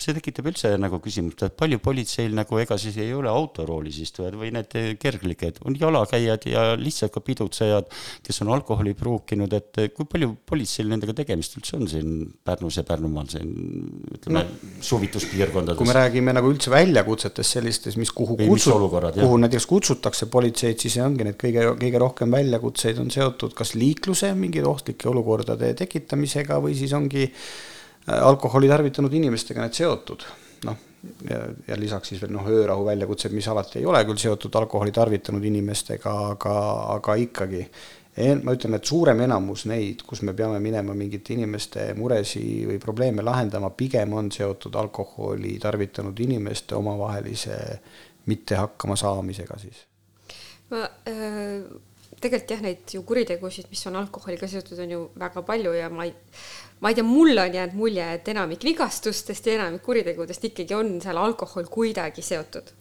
see 0.01 0.13
tekitab 0.17 0.49
üldse 0.51 0.73
nagu 0.81 0.99
küsimust, 1.03 1.43
et 1.47 1.55
palju 1.57 1.79
politseil 1.79 2.33
nagu, 2.35 2.57
ega 2.59 2.77
siis 2.77 2.97
ei 2.99 3.13
ole 3.15 3.29
autoroolis 3.31 3.99
istujad 4.03 4.35
või 4.35 4.51
need 4.55 4.73
kergliiked, 4.99 5.61
on 5.65 5.77
jalakäijad 5.79 6.47
ja 6.51 6.65
lihtsalt 6.79 7.13
ka 7.15 7.23
pidutsejad, 7.23 7.87
kes 8.25 8.41
on 8.43 8.51
alkoholi 8.55 8.93
pruukinud, 8.97 9.53
et 9.55 9.79
kui 9.95 10.07
palju 10.11 10.33
politseil 10.45 10.91
nendega 10.91 11.15
tegemist 11.15 11.55
üldse 11.59 11.77
on 11.79 11.87
siin 11.91 12.11
Pärnus 12.45 12.79
ja 12.81 12.83
Pärnumaal 12.87 13.29
siin 13.31 13.53
ütleme 14.17 14.43
no, 14.43 14.73
suvituspiirkondades? 14.83 15.79
kui 15.79 15.87
me 15.87 15.95
räägime 15.97 16.35
nagu 16.35 16.51
üldse 16.51 16.73
väljakutsetest 16.73 17.57
sellistes, 17.57 17.97
mis 18.01 18.11
kuhu 18.15 18.37
kutsut-, 18.41 19.21
kuhu 19.21 19.37
näiteks 19.41 19.69
kutsutakse 19.69 20.27
politseid, 20.33 20.81
siis 20.81 20.99
ongi 21.03 21.29
need 21.29 21.39
kõige, 21.41 21.69
kõige 21.79 22.03
rohkem 22.03 22.35
väljakutseid 22.35 22.99
on 23.01 23.13
seotud 23.13 23.55
kas 23.55 23.73
liikluse 23.79 24.33
mingite 24.35 24.67
ohtlike 24.69 25.09
olukordade 25.09 25.71
tekitamisega 25.79 26.59
või 26.63 26.75
siis 26.77 26.93
ongi 26.97 27.29
alkoholi 28.07 28.69
tarvitanud 28.69 29.13
inimestega 29.13 29.65
need 29.65 29.77
seotud, 29.77 30.25
noh, 30.67 30.81
ja, 31.29 31.41
ja 31.67 31.77
lisaks 31.79 32.13
siis 32.13 32.21
veel 32.21 32.33
noh, 32.35 32.47
öörahu 32.49 32.85
väljakutsed, 32.87 33.33
mis 33.35 33.47
alati 33.51 33.79
ei 33.81 33.85
ole 33.89 34.03
küll 34.05 34.21
seotud 34.21 34.55
alkoholi 34.61 34.93
tarvitanud 34.95 35.45
inimestega, 35.51 36.15
aga, 36.35 36.57
aga 36.97 37.15
ikkagi 37.21 37.63
ma 38.15 38.53
ütlen, 38.55 38.77
et 38.77 38.87
suurem 38.87 39.19
enamus 39.25 39.65
neid, 39.67 40.05
kus 40.07 40.21
me 40.23 40.33
peame 40.37 40.61
minema 40.63 40.93
mingite 40.95 41.33
inimeste 41.35 41.89
muresi 41.99 42.63
või 42.69 42.77
probleeme 42.79 43.25
lahendama, 43.25 43.73
pigem 43.75 44.13
on 44.15 44.29
seotud 44.31 44.75
alkoholi 44.79 45.57
tarvitanud 45.59 46.19
inimeste 46.23 46.77
omavahelise 46.77 47.57
mitte 48.31 48.55
hakkama 48.55 48.95
saamisega 48.95 49.59
siis. 49.59 49.83
ma 50.71 50.85
äh, 51.11 51.67
tegelikult 52.21 52.55
jah, 52.55 52.63
neid 52.63 52.95
ju 52.95 53.03
kuritegusid, 53.03 53.67
mis 53.69 53.83
on 53.89 53.99
alkoholiga 53.99 54.47
seotud, 54.47 54.79
on 54.79 54.95
ju 54.95 55.01
väga 55.19 55.43
palju 55.45 55.75
ja 55.75 55.91
ma 55.91 56.07
ei 56.07 56.15
ma 56.83 56.91
ei 56.91 56.97
tea, 56.97 57.05
mulle 57.07 57.41
on 57.41 57.55
jäänud 57.55 57.77
mulje, 57.77 58.05
et 58.17 58.27
enamik 58.33 58.63
vigastustest 58.67 59.47
ja 59.47 59.55
enamik 59.59 59.83
kuritegudest 59.85 60.49
ikkagi 60.49 60.75
on 60.75 60.95
seal 61.03 61.19
alkohol 61.21 61.69
kuidagi 61.71 62.23
seotud. 62.25 62.73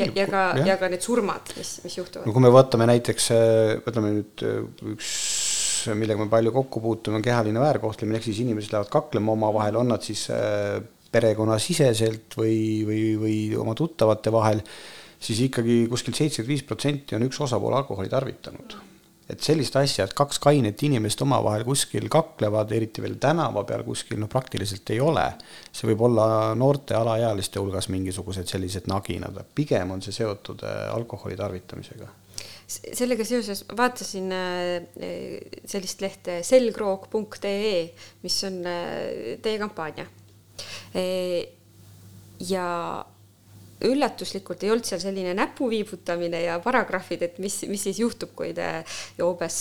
ja, 0.00 0.08
ja 0.14 0.26
ka, 0.26 0.42
ja 0.66 0.76
ka 0.80 0.90
need 0.90 1.04
surmad, 1.04 1.54
mis, 1.56 1.76
mis 1.84 1.98
juhtuvad. 2.00 2.26
no 2.26 2.34
kui 2.34 2.44
me 2.44 2.52
vaatame 2.52 2.88
näiteks, 2.90 3.30
äh, 3.36 3.72
võtame 3.86 4.12
nüüd 4.16 4.44
äh, 4.46 4.60
üks, 4.94 5.10
millega 5.94 6.24
me 6.24 6.30
palju 6.32 6.52
kokku 6.56 6.82
puutume, 6.82 7.20
on 7.20 7.24
kehaline 7.24 7.62
väärkohtlemine, 7.62 8.18
ehk 8.18 8.26
siis 8.26 8.42
inimesed 8.42 8.74
lähevad 8.74 8.90
kaklema 8.92 9.36
omavahel, 9.36 9.78
on 9.78 9.94
nad 9.94 10.04
siis 10.04 10.26
äh, 10.34 10.80
perekonnasiseselt 11.14 12.34
või, 12.36 12.58
või, 12.88 13.02
või 13.22 13.38
oma 13.56 13.78
tuttavate 13.78 14.34
vahel, 14.34 14.60
siis 15.22 15.46
ikkagi 15.46 15.84
kuskil 15.90 16.16
seitsekümmend 16.18 16.56
viis 16.56 16.66
protsenti 16.66 17.16
on 17.16 17.24
üks 17.30 17.38
osapool 17.46 17.78
alkoholi 17.78 18.10
tarvitanud 18.12 18.76
et 19.28 19.44
sellist 19.44 19.76
asja, 19.76 20.06
et 20.08 20.14
kaks 20.16 20.40
kainet 20.40 20.82
inimest 20.86 21.20
omavahel 21.24 21.64
kuskil 21.68 22.08
kaklevad, 22.12 22.72
eriti 22.72 23.04
veel 23.04 23.18
tänava 23.20 23.64
peal 23.68 23.84
kuskil, 23.86 24.18
noh 24.20 24.30
praktiliselt 24.32 24.88
ei 24.94 25.00
ole. 25.04 25.26
see 25.72 25.90
võib 25.90 26.06
olla 26.08 26.54
noorte 26.58 26.96
alaealiste 26.96 27.60
hulgas 27.60 27.90
mingisugused 27.92 28.48
sellised 28.48 28.88
naginad, 28.88 29.42
pigem 29.54 29.92
on 29.92 30.02
see 30.04 30.16
seotud 30.16 30.64
äh, 30.64 30.88
alkoholi 30.94 31.36
tarvitamisega 31.36 32.08
sellega 32.68 33.24
seoses 33.24 33.62
vaatasin 33.76 34.32
äh, 34.32 35.06
sellist 35.64 36.02
lehte 36.04 36.42
selgroog.ee, 36.44 37.78
mis 38.22 38.36
on 38.44 38.58
äh, 38.68 39.36
teie 39.44 39.60
kampaania. 39.60 40.06
ja 42.48 42.66
üllatuslikult 43.86 44.62
ei 44.64 44.72
olnud 44.74 44.86
seal 44.88 45.00
selline 45.02 45.34
näpu 45.38 45.68
viibutamine 45.70 46.42
ja 46.42 46.58
paragrahvid, 46.62 47.22
et 47.28 47.38
mis, 47.42 47.60
mis 47.70 47.86
siis 47.88 48.00
juhtub, 48.02 48.32
kui 48.38 48.52
te 48.56 48.68
joobes, 49.18 49.58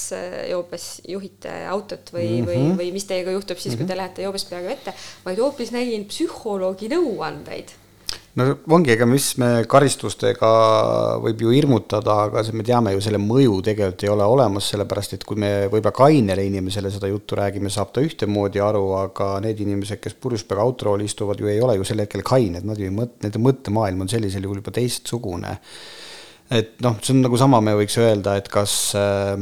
joobes 0.49 0.87
juhite 1.07 1.53
autot 1.69 2.13
või 2.13 2.27
mm, 2.27 2.37
-hmm. 2.37 2.47
või, 2.49 2.61
mhm. 2.63 2.77
või 2.81 2.93
mis 2.95 3.09
teiega 3.09 3.35
juhtub 3.35 3.57
siis 3.57 3.73
mm, 3.73 3.77
-hmm. 3.77 3.85
kui 3.85 3.93
te 3.93 3.97
lähete 4.01 4.27
joobes 4.27 4.47
peaga 4.49 4.73
vette, 4.73 4.93
vaid 5.25 5.43
hoopis 5.43 5.73
nägin 5.75 6.07
psühholoogi 6.09 6.89
nõuandeid 6.93 7.75
no 8.37 8.45
ongi, 8.75 8.91
ega 8.93 9.05
mis 9.09 9.31
me 9.41 9.49
karistustega 9.69 10.49
võib 11.23 11.41
ju 11.41 11.53
hirmutada, 11.55 12.17
aga 12.27 12.43
me 12.53 12.65
teame 12.65 12.93
ju 12.93 13.01
selle 13.03 13.19
mõju 13.21 13.59
tegelikult 13.65 14.05
ei 14.05 14.11
ole 14.13 14.27
olemas, 14.29 14.69
sellepärast 14.73 15.17
et 15.17 15.25
kui 15.27 15.39
me 15.41 15.51
võib-olla 15.71 15.95
kainele 15.97 16.45
inimesele 16.45 16.91
seda 16.93 17.09
juttu 17.09 17.39
räägime, 17.39 17.71
saab 17.73 17.93
ta 17.95 18.03
ühtemoodi 18.05 18.61
aru, 18.63 18.83
aga 18.99 19.31
need 19.43 19.63
inimesed, 19.65 20.01
kes 20.03 20.17
purjuspeaga 20.21 20.65
autorooli 20.65 21.07
istuvad, 21.09 21.41
ju 21.41 21.49
ei 21.51 21.61
ole 21.63 21.79
ju 21.79 21.87
sel 21.87 22.03
hetkel 22.05 22.25
kained, 22.27 22.67
nad 22.67 22.77
ju 22.77 22.89
ei 22.89 22.93
mõt-, 22.93 23.17
nende 23.25 23.41
mõttemaailm 23.41 24.05
on 24.05 24.13
sellisel 24.13 24.45
juhul 24.45 24.61
juba 24.61 24.75
teistsugune. 24.77 25.57
et 26.53 26.77
noh, 26.85 27.01
see 27.01 27.15
on 27.15 27.25
nagu 27.25 27.41
sama, 27.41 27.59
me 27.59 27.73
võiks 27.75 27.97
öelda, 27.99 28.37
et 28.39 28.47
kas 28.53 28.93
äh, 28.95 29.33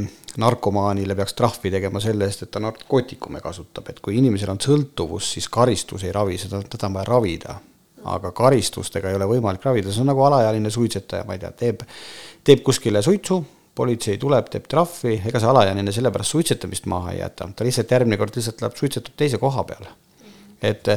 narkomaanile 0.42 1.20
peaks 1.20 1.36
trahvi 1.36 1.70
tegema 1.72 2.00
selle 2.02 2.26
eest, 2.26 2.48
et 2.48 2.56
ta 2.56 2.64
narkootikume 2.64 3.44
kasutab, 3.44 3.92
et 3.92 4.00
kui 4.00 4.18
inimesel 4.24 4.56
on 4.56 4.64
sõltuvus, 4.64 5.36
siis 5.36 5.52
karistus 5.52 6.08
ei 6.08 6.16
ravi 6.16 6.40
seda, 6.42 6.64
teda 6.64 6.88
on 6.88 6.98
vaja 6.98 7.12
ravida 7.12 7.60
aga 8.14 8.32
karistustega 8.36 9.10
ei 9.10 9.20
ole 9.20 9.28
võimalik 9.30 9.66
ravida, 9.66 9.92
see 9.92 10.04
on 10.06 10.12
nagu 10.14 10.24
alaealine 10.28 10.72
suitsetaja, 10.74 11.26
ma 11.28 11.38
ei 11.38 11.44
tea, 11.44 11.52
teeb, 11.66 11.84
teeb 12.46 12.64
kuskile 12.66 13.02
suitsu, 13.06 13.42
politsei 13.76 14.18
tuleb, 14.22 14.48
teeb 14.52 14.70
trahvi, 14.72 15.20
ega 15.28 15.42
see 15.42 15.52
alaealine 15.52 15.94
sellepärast 15.96 16.38
suitsetamist 16.38 16.90
maha 16.92 17.16
ei 17.16 17.22
jäta, 17.22 17.50
ta 17.52 17.68
lihtsalt 17.68 17.92
järgmine 17.98 18.20
kord 18.22 18.38
lihtsalt 18.38 18.64
läheb 18.64 18.80
suitsetab 18.80 19.18
teise 19.20 19.42
koha 19.42 19.68
peale. 19.68 19.96
Et 20.64 20.88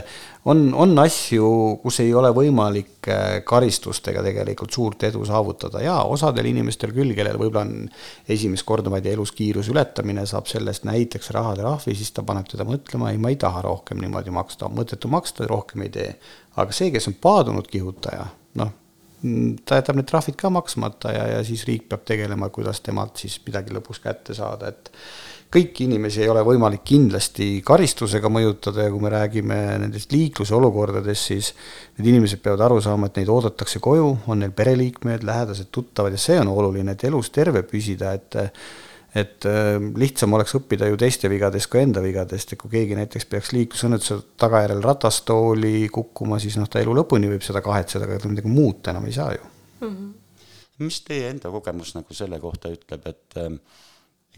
on, 0.49 0.75
on 0.75 0.99
asju, 1.03 1.49
kus 1.83 1.99
ei 2.01 2.13
ole 2.17 2.31
võimalik 2.35 3.09
äh, 3.11 3.41
karistustega 3.47 4.23
tegelikult 4.25 4.73
suurt 4.73 5.03
edu 5.09 5.25
saavutada. 5.29 5.83
Ja 5.85 5.99
osadel 6.09 6.49
inimestel 6.51 6.95
küll, 6.97 7.13
kellel 7.17 7.37
võib-olla 7.41 7.67
on 7.67 7.89
esimest 8.31 8.65
korda, 8.69 8.93
ma 8.93 9.01
ei 9.01 9.05
tea, 9.05 9.17
elus 9.19 9.35
kiiruse 9.37 9.75
ületamine, 9.75 10.25
saab 10.31 10.49
sellest 10.51 10.87
näiteks 10.89 11.33
rahatrahvi, 11.37 11.97
siis 11.99 12.15
ta 12.17 12.25
paneb 12.27 12.49
teda 12.49 12.67
mõtlema, 12.69 13.13
ei, 13.13 13.21
ma 13.21 13.35
ei 13.35 13.41
taha 13.41 13.65
rohkem 13.67 14.01
niimoodi 14.03 14.35
maksta, 14.35 14.71
mõttetu 14.73 15.11
maksta, 15.13 15.49
rohkem 15.51 15.85
ei 15.89 15.93
tee. 15.99 16.13
Aga 16.59 16.75
see, 16.75 16.91
kes 16.95 17.09
on 17.11 17.17
paadunud 17.23 17.69
kihutaja, 17.71 18.27
noh, 18.61 18.75
ta 19.67 19.81
jätab 19.81 19.99
need 19.99 20.07
trahvid 20.07 20.37
ka 20.39 20.51
maksmata 20.55 21.13
ja, 21.15 21.25
ja 21.37 21.41
siis 21.47 21.65
riik 21.67 21.89
peab 21.91 22.05
tegelema, 22.07 22.51
kuidas 22.55 22.83
temalt 22.87 23.19
siis 23.19 23.41
midagi 23.47 23.75
lõpuks 23.75 24.03
kätte 24.05 24.37
saada, 24.37 24.71
et 24.71 24.93
kõiki 25.53 25.87
inimesi 25.89 26.23
ei 26.23 26.29
ole 26.31 26.43
võimalik 26.45 26.85
kindlasti 26.87 27.49
karistusega 27.67 28.31
mõjutada 28.31 28.85
ja 28.85 28.93
kui 28.93 29.03
me 29.03 29.13
räägime 29.13 29.57
nendest 29.83 30.13
liikluse 30.13 30.55
olukordadest, 30.55 31.31
siis 31.33 31.55
need 31.97 32.11
inimesed 32.13 32.43
peavad 32.45 32.67
aru 32.69 32.83
saama, 32.85 33.09
et 33.09 33.19
neid 33.19 33.33
oodatakse 33.33 33.81
koju, 33.83 34.11
on 34.29 34.45
neil 34.45 34.53
pereliikmed, 34.57 35.25
lähedased, 35.27 35.71
tuttavad 35.73 36.15
ja 36.15 36.21
see 36.21 36.37
on 36.43 36.53
oluline, 36.53 36.95
et 36.95 37.07
elus 37.09 37.33
terve 37.35 37.65
püsida, 37.67 38.13
et 38.19 38.39
et 39.17 39.47
äh, 39.49 39.77
lihtsam 39.97 40.35
oleks 40.37 40.55
õppida 40.59 40.89
ju 40.91 40.99
teiste 41.01 41.31
vigadest 41.33 41.71
kui 41.73 41.81
enda 41.81 42.03
vigadest, 42.05 42.53
et 42.53 42.61
kui 42.61 42.73
keegi 42.73 42.97
näiteks 42.99 43.29
peaks 43.31 43.53
liiklusõnnetuse 43.57 44.19
tagajärjel 44.41 44.83
ratastooli 44.85 45.89
kukkuma, 45.93 46.41
siis 46.43 46.59
noh, 46.61 46.69
ta 46.69 46.83
elu 46.83 46.97
lõpuni 47.01 47.31
võib 47.33 47.45
seda 47.47 47.63
kahetseda, 47.65 48.09
aga 48.09 48.21
ta 48.23 48.33
midagi 48.33 48.53
muuta 48.53 48.93
enam 48.93 49.09
ei 49.09 49.17
saa 49.17 49.33
ju 49.37 49.45
mm. 49.45 49.89
-hmm. 49.89 50.11
mis 50.85 51.01
teie 51.07 51.31
enda 51.31 51.53
kogemus 51.55 51.95
nagu 51.97 52.15
selle 52.15 52.41
kohta 52.41 52.73
ütleb, 52.75 53.07
et 53.07 53.39
äh, 53.41 53.55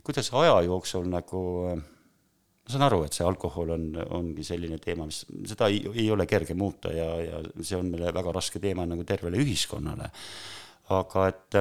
kuidas 0.04 0.30
aja 0.32 0.60
jooksul 0.66 1.08
nagu 1.10 1.42
ma 1.74 2.72
saan 2.72 2.86
aru, 2.86 3.02
et 3.04 3.16
see 3.16 3.26
alkohol 3.26 3.74
on, 3.74 3.84
ongi 4.20 4.44
selline 4.46 4.78
teema, 4.78 5.06
mis, 5.08 5.24
seda 5.50 5.66
ei, 5.72 5.82
ei 5.94 6.10
ole 6.10 6.26
kerge 6.30 6.54
muuta 6.54 6.92
ja, 6.94 7.08
ja 7.24 7.42
see 7.58 7.76
on 7.78 7.90
meile 7.90 8.12
väga 8.14 8.32
raske 8.32 8.62
teema 8.62 8.86
nagu 8.86 9.04
tervele 9.04 9.40
ühiskonnale. 9.42 10.10
aga 10.90 11.28
et 11.28 11.56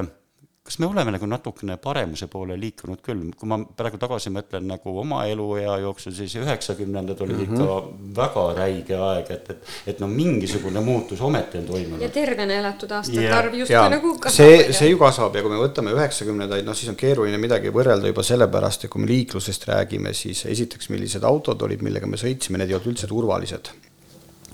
kas 0.64 0.78
me 0.80 0.86
oleme 0.86 1.12
nagu 1.16 1.26
natukene 1.26 1.78
paremuse 1.82 2.28
poole 2.30 2.58
liikunud 2.60 3.00
küll, 3.02 3.22
kui 3.38 3.48
ma 3.50 3.58
praegu 3.64 3.98
tagasi 4.02 4.30
mõtlen 4.34 4.68
nagu 4.70 4.92
oma 5.02 5.24
eluea 5.30 5.78
jooksul, 5.82 6.14
siis 6.14 6.36
üheksakümnendad 6.38 7.22
olid 7.26 7.40
mm 7.40 7.46
-hmm. 7.46 7.62
ikka 7.64 8.20
väga 8.20 8.44
räige 8.58 8.98
aeg, 8.98 9.32
et, 9.32 9.50
et, 9.50 9.72
et 9.94 10.04
no 10.04 10.08
mingisugune 10.08 10.84
muutus 10.86 11.22
ometi 11.22 11.58
on 11.58 11.66
toimunud. 11.66 12.02
ja 12.02 12.10
tervena 12.10 12.54
elatud 12.54 12.92
aastate 12.92 13.22
yeah. 13.22 13.38
arv 13.38 13.56
justkui 13.62 13.96
nagu 13.96 14.14
kasvab. 14.20 14.36
see, 14.36 14.74
see 14.74 14.90
ju 14.90 15.00
kasvab 15.00 15.36
ja 15.36 15.42
kui 15.42 15.52
me 15.52 15.64
võtame 15.64 15.96
üheksakümnendaid, 15.96 16.66
noh 16.66 16.76
siis 16.76 16.90
on 16.90 17.00
keeruline 17.00 17.38
midagi 17.38 17.74
võrrelda 17.74 18.14
juba 18.14 18.24
sellepärast, 18.24 18.84
et 18.84 18.92
kui 18.92 19.02
me 19.02 19.08
liiklusest 19.08 19.68
räägime, 19.72 20.14
siis 20.14 20.46
esiteks, 20.46 20.90
millised 20.90 21.24
autod 21.24 21.62
olid, 21.62 21.82
millega 21.82 22.08
me 22.08 22.18
sõitsime, 22.18 22.58
need 22.58 22.70
ei 22.70 22.76
olnud 22.78 22.94
üldse 22.94 23.08
turvalised. 23.08 23.74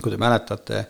kui 0.01 0.11
te 0.11 0.17
mäletate 0.17 0.85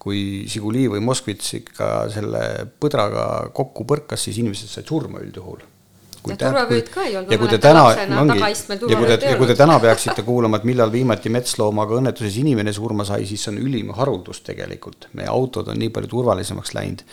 kui 0.00 0.46
Žiguli 0.48 0.86
või 0.94 1.02
Moskvitš 1.04 1.58
ikka 1.60 1.90
selle 2.12 2.46
põdraga 2.80 3.26
kokku 3.56 3.84
põrkas, 3.88 4.24
siis 4.26 4.40
inimesed 4.40 4.72
said 4.72 4.88
surma 4.88 5.20
üldjuhul. 5.20 5.60
ja 6.28 6.36
turvavööd 6.36 6.88
ka 6.92 7.04
ei 7.08 7.14
olnud. 7.16 7.32
kui 7.40 7.48
te 7.48 7.58
täna, 7.64 7.82
ongi, 8.20 8.40
ja 8.40 8.96
kui 9.00 9.06
te, 9.08 9.18
ja 9.24 9.36
kui 9.40 9.48
te 9.48 9.56
täna 9.56 9.78
peaksite 9.80 10.24
kuulama, 10.24 10.60
et 10.60 10.66
millal 10.68 10.92
viimati 10.92 11.32
metsloomaga 11.32 11.96
õnnetuses 11.96 12.36
inimene 12.42 12.74
surma 12.76 13.06
sai, 13.08 13.24
siis 13.28 13.44
see 13.44 13.54
on 13.54 13.60
ülim 13.60 13.92
haruldus 13.96 14.42
tegelikult. 14.44 15.08
meie 15.16 15.28
autod 15.32 15.68
on 15.72 15.80
nii 15.80 15.92
palju 15.92 16.12
turvalisemaks 16.16 16.74
läinud. 16.76 17.04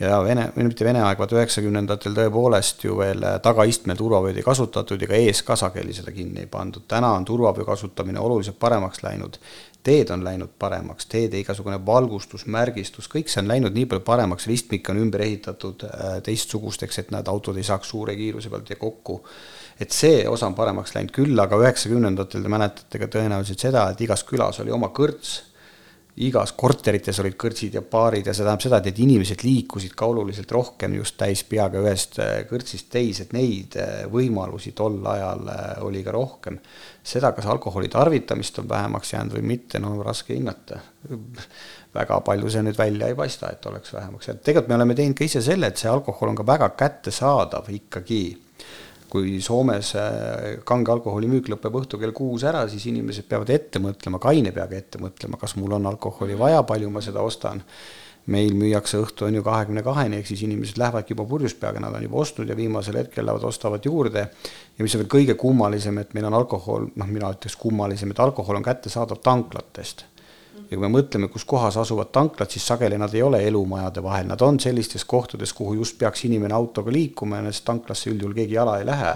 ja 0.00 0.22
Vene, 0.24 0.50
või 0.56 0.68
mitte 0.68 0.84
Vene 0.84 1.04
aeg, 1.04 1.20
vaat 1.20 1.36
üheksakümnendatel 1.36 2.16
tõepoolest 2.16 2.84
ju 2.84 2.96
veel 3.00 3.24
tagaistmel 3.44 4.00
turvavööd 4.00 4.40
ei 4.40 4.48
kasutatud 4.48 5.00
ja 5.00 5.12
ka 5.12 5.20
ees 5.20 5.44
ka 5.44 5.56
sageli 5.56 5.96
seda 5.96 6.12
kinni 6.12 6.44
ei 6.44 6.50
pandud. 6.58 6.84
täna 6.88 7.12
on 7.16 7.24
turvavöö 7.24 7.64
kasutamine 7.72 8.20
oluliselt 8.20 8.60
paremaks 8.60 9.04
läinud 9.04 9.40
teed 9.84 10.10
on 10.10 10.24
läinud 10.24 10.54
paremaks, 10.58 11.06
teede 11.12 11.38
igasugune 11.42 11.78
valgustus, 11.86 12.46
märgistus, 12.50 13.08
kõik 13.12 13.28
see 13.30 13.42
on 13.42 13.50
läinud 13.50 13.76
nii 13.76 13.86
palju 13.90 14.04
paremaks, 14.06 14.48
ristmik 14.48 14.88
on 14.92 15.00
ümber 15.02 15.24
ehitatud 15.26 15.84
äh, 15.88 16.18
teistsugusteks, 16.24 17.02
et 17.02 17.12
need 17.14 17.28
autod 17.30 17.60
ei 17.60 17.66
saaks 17.68 17.92
suure 17.92 18.16
kiiruse 18.16 18.52
pealt 18.52 18.72
ja 18.72 18.80
kokku. 18.80 19.20
et 19.80 19.90
see 19.90 20.22
osa 20.28 20.46
on 20.46 20.54
paremaks 20.54 20.94
läinud 20.94 21.12
küll, 21.12 21.38
aga 21.40 21.58
üheksakümnendatel 21.58 22.42
te 22.42 22.52
mäletate 22.52 23.00
ka 23.02 23.10
tõenäoliselt 23.16 23.66
seda, 23.68 23.88
et 23.90 24.00
igas 24.00 24.22
külas 24.24 24.60
oli 24.62 24.72
oma 24.72 24.92
kõrts 24.94 25.40
igas 26.22 26.52
korterites 26.54 27.18
olid 27.18 27.34
kõrtsid 27.40 27.74
ja 27.74 27.80
baarid 27.90 28.28
ja 28.28 28.34
see 28.34 28.44
tähendab 28.44 28.62
seda, 28.62 28.78
et 28.78 28.98
inimesed 29.02 29.42
liikusid 29.42 29.96
ka 29.98 30.06
oluliselt 30.06 30.52
rohkem 30.54 30.94
just 31.00 31.16
täis 31.18 31.42
peaga 31.48 31.80
ühest 31.82 32.20
äh, 32.22 32.44
kõrtsist 32.50 32.86
teise, 32.92 33.26
et 33.26 33.34
neid 33.34 33.74
äh, 33.80 34.04
võimalusi 34.12 34.74
tol 34.78 35.00
ajal 35.10 35.50
äh, 35.50 35.64
oli 35.82 36.04
ka 36.06 36.14
rohkem. 36.14 36.60
seda, 37.02 37.32
kas 37.34 37.46
alkoholi 37.50 37.90
tarvitamist 37.90 38.58
on 38.62 38.68
vähemaks 38.68 39.12
jäänud 39.12 39.34
või 39.34 39.42
mitte, 39.54 39.82
no 39.82 39.96
raske 40.02 40.34
hinnata. 40.34 40.80
väga 41.94 42.20
palju 42.26 42.50
see 42.50 42.62
nüüd 42.62 42.78
välja 42.78 43.10
ei 43.10 43.14
paista, 43.14 43.50
et 43.50 43.66
oleks 43.66 43.92
vähemaks 43.92 44.28
jäänud, 44.28 44.42
tegelikult 44.42 44.68
me 44.70 44.78
oleme 44.78 44.94
teinud 44.94 45.18
ka 45.18 45.24
ise 45.24 45.42
selle, 45.42 45.66
et 45.66 45.82
see 45.82 45.90
alkohol 45.90 46.30
on 46.30 46.38
ka 46.38 46.46
väga 46.46 46.70
kättesaadav 46.78 47.70
ikkagi 47.74 48.22
kui 49.14 49.38
Soomes 49.42 49.92
äh, 49.94 50.56
kange 50.66 50.90
alkoholi 50.90 51.28
müük 51.30 51.46
lõpeb 51.52 51.76
õhtul 51.78 52.00
kell 52.02 52.14
kuus 52.16 52.42
ära, 52.50 52.64
siis 52.70 52.88
inimesed 52.90 53.28
peavad 53.30 53.52
ette 53.54 53.78
mõtlema, 53.82 54.18
kaine 54.22 54.50
peaga 54.54 54.74
ette 54.74 54.98
mõtlema, 54.98 55.38
kas 55.38 55.54
mul 55.60 55.76
on 55.76 55.86
alkoholi 55.86 56.34
vaja, 56.38 56.64
palju 56.66 56.90
ma 56.90 57.02
seda 57.04 57.22
ostan. 57.22 57.62
meil 58.24 58.54
müüakse 58.56 58.96
õhtu 58.96 59.26
on 59.26 59.34
ju 59.36 59.42
kahekümne 59.44 59.82
kaheni, 59.84 60.16
ehk 60.16 60.26
siis 60.30 60.42
inimesed 60.46 60.78
lähevadki 60.80 61.12
juba 61.12 61.26
purjus 61.28 61.52
peaga, 61.60 61.80
nad 61.84 61.92
on 61.92 62.06
juba 62.06 62.22
ostnud 62.22 62.48
ja 62.48 62.56
viimasel 62.56 62.96
hetkel 62.96 63.26
lähevad, 63.26 63.44
ostavad 63.44 63.84
juurde. 63.84 64.22
ja 64.78 64.86
mis 64.86 64.94
on 64.96 65.02
veel 65.02 65.10
kõige 65.12 65.36
kummalisem, 65.38 65.98
et 66.00 66.14
meil 66.14 66.26
on 66.30 66.38
alkohol, 66.40 66.88
noh, 66.96 67.06
mina 67.06 67.30
ütleks 67.36 67.58
kummalisem, 67.60 68.10
et 68.10 68.24
alkohol 68.24 68.56
on 68.56 68.64
kättesaadav 68.64 69.20
tanklatest 69.22 70.06
ja 70.70 70.76
kui 70.76 70.82
me 70.82 70.90
mõtleme, 70.98 71.28
kus 71.28 71.44
kohas 71.44 71.76
asuvad 71.76 72.10
tanklad, 72.12 72.50
siis 72.50 72.66
sageli 72.66 72.98
nad 72.98 73.14
ei 73.14 73.22
ole 73.22 73.42
elumajade 73.46 74.02
vahel, 74.02 74.26
nad 74.26 74.40
on 74.42 74.60
sellistes 74.60 75.04
kohtades, 75.04 75.52
kuhu 75.52 75.74
just 75.80 75.98
peaks 75.98 76.24
inimene 76.24 76.54
autoga 76.54 76.92
liikuma 76.92 77.36
ja 77.36 77.46
nendest 77.46 77.64
tanklasse 77.64 78.10
üldjuhul 78.10 78.34
keegi 78.34 78.58
jala 78.58 78.78
ei 78.78 78.86
lähe. 78.86 79.14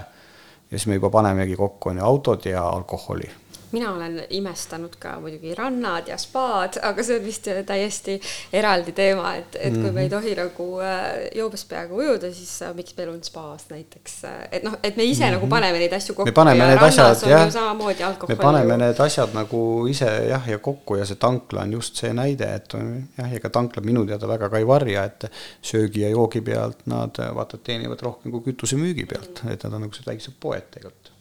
ja 0.71 0.77
siis 0.77 0.87
me 0.87 0.99
juba 0.99 1.09
panemegi 1.09 1.55
kokku, 1.55 1.89
on 1.89 1.97
ju, 1.97 2.03
autod 2.05 2.45
ja 2.45 2.67
alkoholi 2.69 3.29
mina 3.71 3.91
olen 3.93 4.21
imestanud 4.29 4.95
ka 4.99 5.15
muidugi 5.19 5.53
rannad 5.55 6.07
ja 6.07 6.17
spaad, 6.17 6.79
aga 6.83 7.03
see 7.05 7.19
on 7.19 7.25
vist 7.25 7.49
täiesti 7.67 8.15
eraldi 8.53 8.93
teema, 8.97 9.33
et, 9.39 9.57
et 9.59 9.75
kui 9.75 9.91
me 9.91 10.05
ei 10.05 10.09
mhm. 10.09 10.15
tohi 10.15 10.35
nagu 10.37 10.67
äh, 10.83 11.07
joobes 11.35 11.65
peaga 11.69 11.95
ujuda, 11.95 12.31
siis 12.33 12.53
äh, 12.65 12.73
miks 12.77 12.95
meil 12.97 13.11
on 13.13 13.21
spaas 13.25 13.67
näiteks, 13.69 14.15
äh, 14.29 14.39
et 14.59 14.65
noh, 14.65 14.77
et 14.83 14.97
me 14.97 15.03
ise 15.03 15.23
mm 15.23 15.27
-hmm. 15.27 15.37
nagu 15.37 15.47
paneme 15.47 15.79
neid 15.79 15.93
asju 15.93 16.15
kokku. 16.15 16.29
me 16.29 16.35
paneme 16.41 16.67
need 16.67 16.83
asjad 16.87 17.27
jah, 17.29 18.27
me 18.27 18.35
paneme 18.35 18.77
need 18.77 18.99
asjad 19.07 19.33
nagu 19.33 19.61
ise 19.87 20.09
jah, 20.29 20.49
ja 20.49 20.57
kokku 20.57 20.95
ja 20.95 21.05
see 21.05 21.15
tankla 21.15 21.61
on 21.61 21.73
just 21.73 21.95
see 21.95 22.13
näide, 22.13 22.55
et 22.55 22.73
jah, 23.17 23.33
ega 23.33 23.49
tanklad 23.49 23.85
minu 23.85 24.05
teada 24.05 24.27
väga 24.27 24.49
ka 24.49 24.57
ei 24.57 24.67
varja, 24.67 25.03
et 25.03 25.31
söögi 25.61 26.01
ja 26.01 26.09
joogi 26.09 26.41
pealt 26.41 26.85
nad 26.85 27.17
vaata 27.35 27.57
teenivad 27.57 28.01
rohkem 28.01 28.31
kui 28.31 28.41
kütusemüügi 28.51 29.05
pealt, 29.05 29.45
et 29.51 29.63
nad 29.63 29.73
on 29.73 29.81
nagu 29.81 29.93
sellised 29.93 30.11
väiksed 30.11 30.37
poed 30.39 30.71
tegelikult 30.71 31.18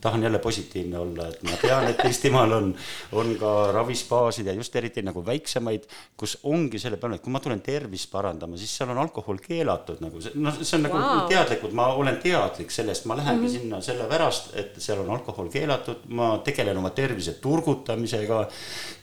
tahan 0.00 0.22
jälle 0.22 0.38
positiivne 0.38 0.98
olla, 0.98 1.28
et 1.28 1.42
ma 1.42 1.56
tean, 1.60 1.86
et 1.90 2.00
Eestimaal 2.04 2.52
on, 2.52 2.68
on 3.12 3.34
ka 3.40 3.72
ravispaasid 3.72 4.46
ja 4.46 4.52
just 4.52 4.76
eriti 4.76 5.02
nagu 5.02 5.24
väiksemaid, 5.26 5.88
kus 6.16 6.38
ongi 6.42 6.78
selle 6.78 6.96
peale, 6.96 7.18
et 7.18 7.24
kui 7.24 7.32
ma 7.34 7.40
tulen 7.42 7.60
tervist 7.64 8.10
parandama, 8.12 8.56
siis 8.56 8.76
seal 8.78 8.92
on 8.94 9.00
alkohol 9.02 9.40
keelatud 9.42 10.02
nagu 10.04 10.22
see, 10.22 10.34
noh, 10.38 10.60
see 10.62 10.76
on 10.78 10.86
nagu 10.86 11.00
wow. 11.00 11.24
teadlikult, 11.30 11.74
ma 11.74 11.88
olen 11.98 12.20
teadlik 12.22 12.70
sellest, 12.74 13.08
ma 13.10 13.16
lähengi 13.18 13.42
mm 13.42 13.48
-hmm. 13.48 13.58
sinna 13.58 13.80
sellepärast, 13.80 14.54
et 14.54 14.78
seal 14.78 15.02
on 15.02 15.10
alkohol 15.16 15.50
keelatud, 15.52 16.06
ma 16.08 16.30
tegelen 16.44 16.78
oma 16.78 16.90
tervise 16.90 17.34
turgutamisega 17.42 18.46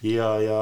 ja, 0.04 0.30
ja 0.40 0.62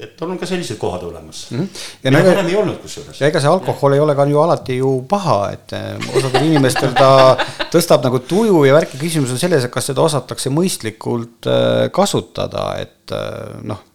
et 0.00 0.22
on 0.22 0.38
ka 0.38 0.46
sellised 0.46 0.78
kohad 0.78 1.02
olemas 1.02 1.50
mm. 1.50 1.58
-hmm. 1.58 1.68
ja 2.02 2.10
nagu 2.10 2.28
varem 2.28 2.46
ei 2.46 2.56
olnud 2.56 2.78
kusjuures. 2.82 3.20
ja 3.20 3.26
ega 3.26 3.40
see 3.40 3.50
alkohol 3.50 3.92
ei 3.92 4.00
ole 4.00 4.14
ka 4.14 4.24
ju 4.24 4.40
alati 4.40 4.76
ju 4.76 5.04
paha, 5.08 5.50
et 5.52 5.72
eh, 5.72 6.16
osadel 6.16 6.46
inimestel 6.46 6.92
ta 6.92 7.36
tõstab 7.70 8.02
nagu 8.06 8.22
tuju 8.26 8.64
ja 8.66 8.74
värki, 8.74 8.98
küsimus 9.00 9.34
on 9.34 9.38
selles, 9.40 9.64
et 9.64 9.72
kas 9.72 9.90
seda 9.90 10.02
osatakse 10.02 10.50
mõistlikult 10.52 11.48
äh, 11.50 11.86
kasutada, 11.94 12.72
et 12.82 13.14
äh, 13.14 13.60
noh, 13.66 13.86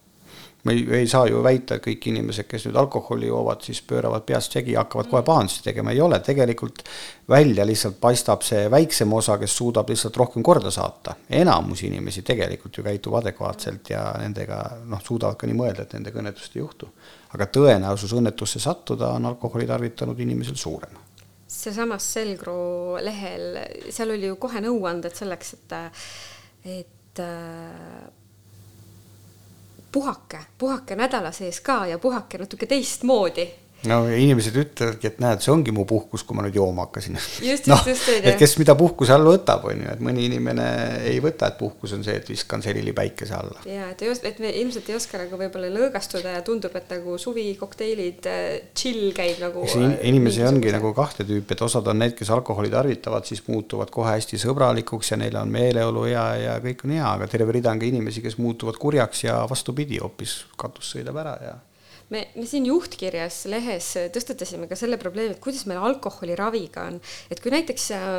me 0.66 0.74
ei, 0.74 0.86
ei 1.02 1.08
saa 1.08 1.28
ju 1.30 1.42
väita, 1.46 1.78
et 1.78 1.84
kõik 1.84 2.08
inimesed, 2.10 2.48
kes 2.50 2.66
nüüd 2.66 2.80
alkoholi 2.80 3.30
joovad, 3.30 3.62
siis 3.66 3.84
pööravad 3.86 4.26
peast 4.26 4.56
segi 4.56 4.74
ja 4.74 4.82
hakkavad 4.82 5.12
kohe 5.12 5.22
pahandusi 5.28 5.62
tegema, 5.68 5.94
ei 5.94 6.02
ole, 6.02 6.20
tegelikult 6.26 6.82
välja 7.30 7.68
lihtsalt 7.68 8.00
paistab 8.02 8.46
see 8.46 8.66
väiksem 8.72 9.14
osa, 9.14 9.38
kes 9.42 9.58
suudab 9.60 9.92
lihtsalt 9.92 10.18
rohkem 10.18 10.44
korda 10.44 10.72
saata. 10.74 11.16
enamus 11.30 11.84
inimesi 11.86 12.26
tegelikult 12.26 12.78
ju 12.78 12.84
käitub 12.84 13.20
adekvaatselt 13.22 13.94
ja 13.94 14.08
nendega 14.22 14.62
noh, 14.90 15.04
suudavad 15.06 15.38
ka 15.38 15.50
nii 15.50 15.60
mõelda, 15.62 15.86
et 15.86 15.98
nendega 16.00 16.24
õnnetust 16.24 16.58
ei 16.58 16.64
juhtu. 16.64 16.90
aga 17.36 17.46
tõenäosus 17.46 18.14
õnnetusse 18.18 18.60
sattuda 18.60 19.14
on 19.20 19.26
alkoholi 19.26 19.68
tarvitanud 19.68 20.20
inimesel 20.20 20.56
suurem 20.56 21.05
sealsamas 21.63 22.06
Selgro 22.13 22.98
lehel, 23.02 23.60
seal 23.89 24.13
oli 24.15 24.30
ju 24.30 24.38
kohe 24.41 24.62
nõuanded 24.63 25.15
selleks, 25.15 25.54
et, 25.58 25.76
et 26.78 27.24
äh, 27.24 28.06
puhake, 29.91 30.41
puhake 30.58 30.98
nädala 31.00 31.32
sees 31.32 31.62
ka 31.63 31.86
ja 31.88 32.00
puhake 32.02 32.41
natuke 32.41 32.68
teistmoodi 32.68 33.48
no 33.90 33.98
inimesed 34.10 34.56
ütlevadki, 34.60 35.10
et 35.12 35.20
näed, 35.24 35.42
see 35.44 35.52
ongi 35.54 35.74
mu 35.76 35.86
puhkus, 35.90 36.24
kui 36.26 36.38
ma 36.38 36.46
nüüd 36.46 36.58
jooma 36.58 36.86
hakkasin. 36.88 37.18
noh, 37.70 37.84
et 37.92 38.38
kes 38.40 38.56
mida 38.62 38.76
puhkuse 38.78 39.14
all 39.16 39.28
võtab, 39.28 39.68
on 39.70 39.84
ju, 39.84 39.90
et 39.94 40.02
mõni 40.04 40.26
inimene 40.30 40.68
ei 41.12 41.20
võta, 41.24 41.50
et 41.52 41.58
puhkus 41.60 41.96
on 41.98 42.06
see, 42.06 42.16
et 42.20 42.30
viskan 42.30 42.64
selili 42.66 42.94
päikese 42.98 43.36
alla. 43.38 43.66
ja 43.70 43.90
et 43.92 44.02
et 44.06 44.40
me 44.42 44.52
ilmselt 44.62 44.90
ei 44.90 44.98
oska 44.98 45.20
nagu 45.22 45.40
võib-olla 45.40 45.70
lõõgastuda 45.74 46.36
ja 46.38 46.44
tundub, 46.46 46.76
et 46.78 46.96
nagu 46.96 47.18
suvikokteilid, 47.22 48.30
äh, 48.32 48.48
chill 48.78 49.12
käib 49.16 49.42
nagu. 49.44 49.66
In, 49.78 49.98
inimesi 50.10 50.46
ongi 50.48 50.74
nagu 50.74 50.94
kahte 50.98 51.28
tüüpi, 51.28 51.58
et 51.58 51.66
osad 51.66 51.88
on 51.92 52.02
need, 52.02 52.16
kes 52.18 52.32
alkoholi 52.34 52.72
tarvitavad, 52.74 53.28
siis 53.28 53.44
muutuvad 53.50 53.92
kohe 53.94 54.16
hästi 54.16 54.40
sõbralikuks 54.42 55.14
ja 55.14 55.20
neil 55.22 55.38
on 55.40 55.52
meeleolu 55.54 56.08
hea 56.10 56.26
ja 56.46 56.58
kõik 56.64 56.86
on 56.88 56.98
hea, 56.98 57.06
aga 57.06 57.30
terve 57.32 57.56
rida 57.56 57.74
on 57.74 57.82
ka 57.82 57.88
inimesi, 57.90 58.24
kes 58.26 58.40
muutuvad 58.42 58.80
kurjaks 58.82 59.26
ja 59.28 59.40
vastupidi, 59.50 60.02
hoopis 60.02 60.42
katus 60.60 60.96
sõidab 60.96 61.22
ära 61.22 61.38
ja 61.44 61.56
me, 62.13 62.26
me 62.36 62.46
siin 62.50 62.68
juhtkirjas 62.70 63.46
lehes 63.52 63.88
tõstatasime 64.13 64.70
ka 64.70 64.78
selle 64.80 65.00
probleemi, 65.02 65.36
et 65.36 65.41
kuidas 65.44 65.65
meil 65.70 65.82
alkoholiraviga 65.84 66.89
on, 66.91 67.00
et 67.32 67.41
kui 67.41 67.54
näiteks 67.54 67.88
äh, 67.96 68.13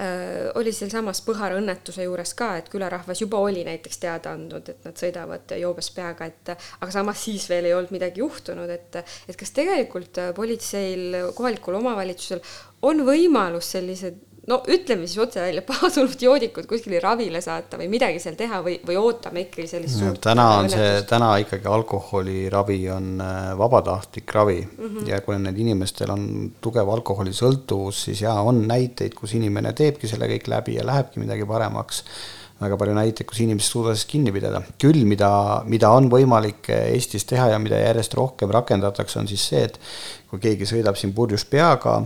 äh, 0.00 0.48
oli 0.58 0.74
sealsamas 0.74 1.22
Põhara 1.26 1.58
õnnetuse 1.60 2.06
juures 2.06 2.34
ka, 2.38 2.52
et 2.60 2.72
külarahvas 2.72 3.22
juba 3.22 3.42
oli 3.42 3.64
näiteks 3.68 4.02
teada 4.02 4.34
andnud, 4.36 4.72
et 4.72 4.88
nad 4.88 4.98
sõidavad 4.98 5.54
joobes 5.60 5.92
peaga, 5.94 6.28
et 6.32 6.54
aga 6.54 6.90
samas 6.94 7.22
siis 7.28 7.46
veel 7.52 7.70
ei 7.70 7.76
olnud 7.76 7.94
midagi 7.94 8.24
juhtunud, 8.24 8.70
et 8.70 9.00
et 9.02 9.38
kas 9.38 9.54
tegelikult 9.54 10.18
politseil, 10.36 11.32
kohalikul 11.36 11.78
omavalitsusel 11.78 12.42
on 12.88 13.04
võimalus 13.06 13.74
sellised 13.76 14.31
no 14.50 14.58
ütleme 14.74 15.06
siis 15.06 15.20
otse 15.22 15.42
välja, 15.42 15.62
paadunud 15.66 16.22
joodikud 16.24 16.66
kuskile 16.70 16.98
ravile 17.02 17.40
saata 17.44 17.78
või 17.78 17.88
midagi 17.92 18.18
seal 18.22 18.34
teha 18.38 18.58
või, 18.64 18.74
või 18.86 18.98
ootame 18.98 19.44
ikkagi 19.46 19.68
sellist 19.70 20.00
suurt 20.00 20.22
täna 20.24 20.46
on 20.58 20.70
see, 20.72 20.90
täna 21.08 21.30
ikkagi 21.44 21.68
alkoholiravi 21.70 22.78
on 22.94 23.08
äh, 23.22 23.40
vabatahtlik 23.58 24.34
ravi 24.34 24.60
mm 24.64 24.84
-hmm. 24.88 25.08
ja 25.12 25.20
kui 25.22 25.36
nendel 25.38 25.60
inimestel 25.62 26.10
on 26.10 26.24
tugev 26.60 26.90
alkoholisõltuvus, 26.96 28.04
siis 28.08 28.22
jaa, 28.26 28.40
on 28.42 28.64
näiteid, 28.68 29.14
kus 29.14 29.34
inimene 29.38 29.72
teebki 29.72 30.10
selle 30.10 30.26
kõik 30.34 30.50
läbi 30.50 30.78
ja 30.80 30.86
lähebki 30.86 31.22
midagi 31.22 31.46
paremaks 31.46 32.04
väga 32.62 32.76
palju 32.78 32.94
näiteid, 32.94 33.26
kus 33.26 33.40
inimesed 33.42 33.70
suudavad 33.70 33.96
sellest 33.96 34.10
kinni 34.10 34.32
pidada. 34.32 34.62
küll, 34.78 35.04
mida, 35.04 35.62
mida 35.66 35.90
on 35.90 36.10
võimalik 36.10 36.68
Eestis 36.68 37.24
teha 37.24 37.48
ja 37.54 37.58
mida 37.58 37.78
järjest 37.78 38.14
rohkem 38.14 38.50
rakendatakse, 38.50 39.18
on 39.18 39.28
siis 39.28 39.48
see, 39.48 39.62
et 39.64 39.78
kui 40.30 40.38
keegi 40.42 40.66
sõidab 40.66 40.98
siin 40.98 41.14
purjus 41.14 41.44
peaga 41.44 42.02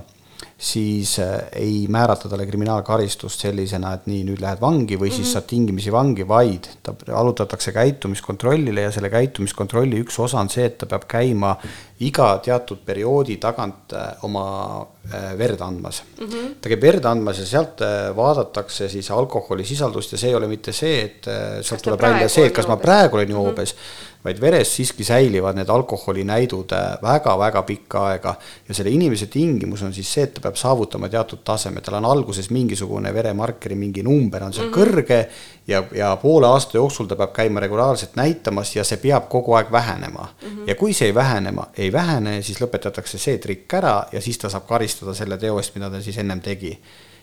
siis 0.59 1.19
äh, 1.19 1.41
ei 1.53 1.87
määrata 1.89 2.29
talle 2.29 2.47
kriminaalkaristust 2.47 3.41
sellisena, 3.45 3.93
et 3.95 4.07
nii, 4.09 4.23
nüüd 4.31 4.41
lähed 4.41 4.61
vangi 4.61 4.97
või 4.97 5.11
siis 5.11 5.19
mm 5.19 5.25
-hmm. 5.25 5.33
saad 5.33 5.49
tingimisi 5.51 5.93
vangi, 5.93 6.29
vaid 6.29 6.69
ta 6.83 6.95
allutatakse 7.13 7.73
käitumiskontrollile 7.73 8.87
ja 8.87 8.93
selle 8.93 9.11
käitumiskontrolli 9.13 10.01
üks 10.01 10.19
osa 10.19 10.41
on 10.41 10.49
see, 10.49 10.65
et 10.65 10.79
ta 10.79 10.87
peab 10.87 11.05
käima 11.09 11.57
iga 12.05 12.39
teatud 12.45 12.83
perioodi 12.85 13.39
tagant 13.41 13.95
äh, 13.97 14.25
oma 14.29 14.47
äh, 14.83 15.33
verd 15.39 15.61
andmas 15.61 16.03
mm. 16.19 16.27
-hmm. 16.27 16.51
ta 16.61 16.69
käib 16.69 16.83
verd 16.83 17.05
andmas 17.05 17.39
ja 17.39 17.47
sealt 17.47 17.81
vaadatakse 18.17 18.89
siis 18.89 19.11
alkoholisisaldust 19.11 20.13
ja 20.13 20.19
see 20.19 20.29
ei 20.29 20.35
ole 20.35 20.49
mitte 20.49 20.73
see, 20.73 21.01
et 21.05 21.31
sealt 21.63 21.83
tuleb 21.83 22.01
välja 22.01 22.29
see, 22.29 22.47
et 22.47 22.55
kas 22.55 22.69
ma 22.69 22.77
praegu 22.77 23.17
olen 23.17 23.31
joobes 23.31 23.75
mm, 23.75 23.81
-hmm 23.81 24.15
vaid 24.27 24.41
veres 24.43 24.73
siiski 24.77 25.05
säilivad 25.07 25.57
need 25.59 25.71
alkoholinäidud 25.71 26.73
väga-väga 27.03 27.63
pikka 27.67 28.03
aega 28.11 28.35
ja 28.69 28.75
selle 28.75 28.91
inimese 28.95 29.29
tingimus 29.31 29.85
on 29.87 29.95
siis 29.95 30.11
see, 30.17 30.27
et 30.27 30.35
ta 30.37 30.43
peab 30.47 30.59
saavutama 30.59 31.11
teatud 31.13 31.45
taseme, 31.47 31.83
tal 31.85 32.01
on 32.01 32.09
alguses 32.11 32.51
mingisugune 32.55 33.13
veremarkeri 33.15 33.79
mingi 33.79 34.03
number 34.07 34.43
on 34.43 34.57
seal 34.57 34.69
mm 34.69 34.73
-hmm. 34.73 34.81
kõrge 34.81 35.21
ja, 35.69 35.83
ja 35.95 36.17
poole 36.23 36.47
aasta 36.47 36.79
jooksul 36.79 37.07
ta 37.07 37.17
peab 37.17 37.33
käima 37.33 37.61
regulaarselt 37.61 38.17
näitamas 38.17 38.77
ja 38.77 38.85
see 38.85 39.01
peab 39.03 39.29
kogu 39.29 39.55
aeg 39.59 39.73
vähenema 39.73 40.29
mm. 40.29 40.49
-hmm. 40.49 40.63
ja 40.67 40.75
kui 40.75 40.93
see 40.93 41.09
ei 41.09 41.15
vähenema, 41.15 41.67
ei 41.77 41.93
vähene, 41.93 42.43
siis 42.43 42.61
lõpetatakse 42.61 43.19
see 43.19 43.39
trikk 43.39 43.75
ära 43.75 44.07
ja 44.13 44.21
siis 44.21 44.39
ta 44.39 44.49
saab 44.49 44.67
karistada 44.67 45.15
selle 45.15 45.39
teo 45.39 45.59
eest, 45.59 45.75
mida 45.75 45.91
ta 45.91 46.01
siis 46.01 46.19
ennem 46.19 46.41
tegi 46.41 46.79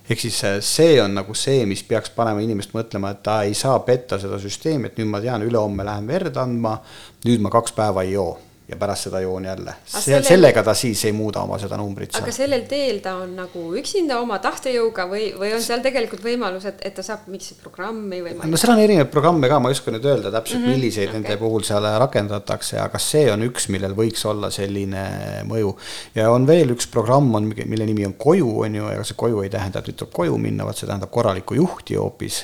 ehk 0.09 0.19
siis 0.19 0.43
äh, 0.43 0.57
see 0.59 1.01
on 1.01 1.15
nagu 1.15 1.33
see, 1.33 1.65
mis 1.65 1.83
peaks 1.83 2.09
panema 2.09 2.41
inimest 2.41 2.73
mõtlema, 2.73 3.11
et 3.11 3.23
ta 3.23 3.41
ei 3.43 3.53
saa 3.53 3.79
petta 3.79 4.19
seda 4.19 4.39
süsteemi, 4.39 4.87
et 4.87 4.97
nüüd 4.97 5.07
ma 5.07 5.21
tean, 5.21 5.43
ülehomme 5.43 5.85
lähen 5.85 6.07
verd 6.07 6.37
andma, 6.37 6.81
nüüd 7.25 7.41
ma 7.41 7.49
kaks 7.49 7.71
päeva 7.71 8.03
ei 8.03 8.11
joo 8.11 8.39
ja 8.67 8.77
pärast 8.79 9.07
seda 9.07 9.19
joon 9.19 9.45
jälle. 9.45 9.73
Sellel... 9.85 10.23
sellega 10.23 10.63
ta 10.63 10.73
siis 10.73 11.01
ei 11.05 11.11
muuda 11.11 11.41
oma 11.43 11.57
seda 11.59 11.77
numbrit. 11.77 12.15
aga 12.15 12.31
sellel 12.31 12.63
teel 12.69 13.01
ta 13.03 13.15
on 13.19 13.33
nagu 13.35 13.63
üksinda 13.79 14.19
oma 14.23 14.37
tahtejõuga 14.43 15.05
või, 15.11 15.25
või 15.39 15.51
on 15.57 15.63
seal 15.63 15.83
tegelikult 15.83 16.23
võimalus, 16.23 16.65
et, 16.71 16.79
et 16.87 16.95
ta 16.95 17.03
saab 17.03 17.27
mingisse 17.31 17.57
programmi 17.61 18.21
või 18.23 18.37
no 18.39 18.59
seal 18.59 18.75
on 18.75 18.83
erinevaid 18.85 19.11
programme 19.11 19.49
ka, 19.51 19.59
ma 19.59 19.71
ei 19.71 19.77
oska 19.77 19.91
nüüd 19.91 20.07
öelda 20.07 20.31
täpselt 20.31 20.61
mm, 20.61 20.65
-hmm. 20.65 20.77
milliseid 20.77 21.09
okay. 21.09 21.19
nende 21.19 21.37
puhul 21.41 21.67
seal 21.67 21.89
rakendatakse, 22.05 22.79
aga 22.79 23.01
see 23.03 23.25
on 23.33 23.43
üks, 23.49 23.67
millel 23.73 23.97
võiks 23.97 24.23
olla 24.31 24.51
selline 24.53 25.03
mõju. 25.49 25.75
ja 26.15 26.29
on 26.31 26.47
veel 26.47 26.71
üks 26.77 26.87
programm 26.91 27.35
on, 27.35 27.51
mille 27.65 27.89
nimi 27.89 28.07
on 28.07 28.15
Koju, 28.23 28.53
on 28.63 28.75
ju, 28.79 28.87
ega 28.93 29.03
see 29.03 29.19
koju 29.19 29.43
ei 29.43 29.51
tähenda, 29.51 29.81
et 29.81 29.91
nüüd 29.91 29.99
tuleb 29.99 30.15
koju 30.15 30.39
minna, 30.39 30.63
vaid 30.63 30.79
see 30.79 30.87
tähendab 30.87 31.11
korralikku 31.11 31.59
juhti 31.59 31.99
hoopis 31.99 32.43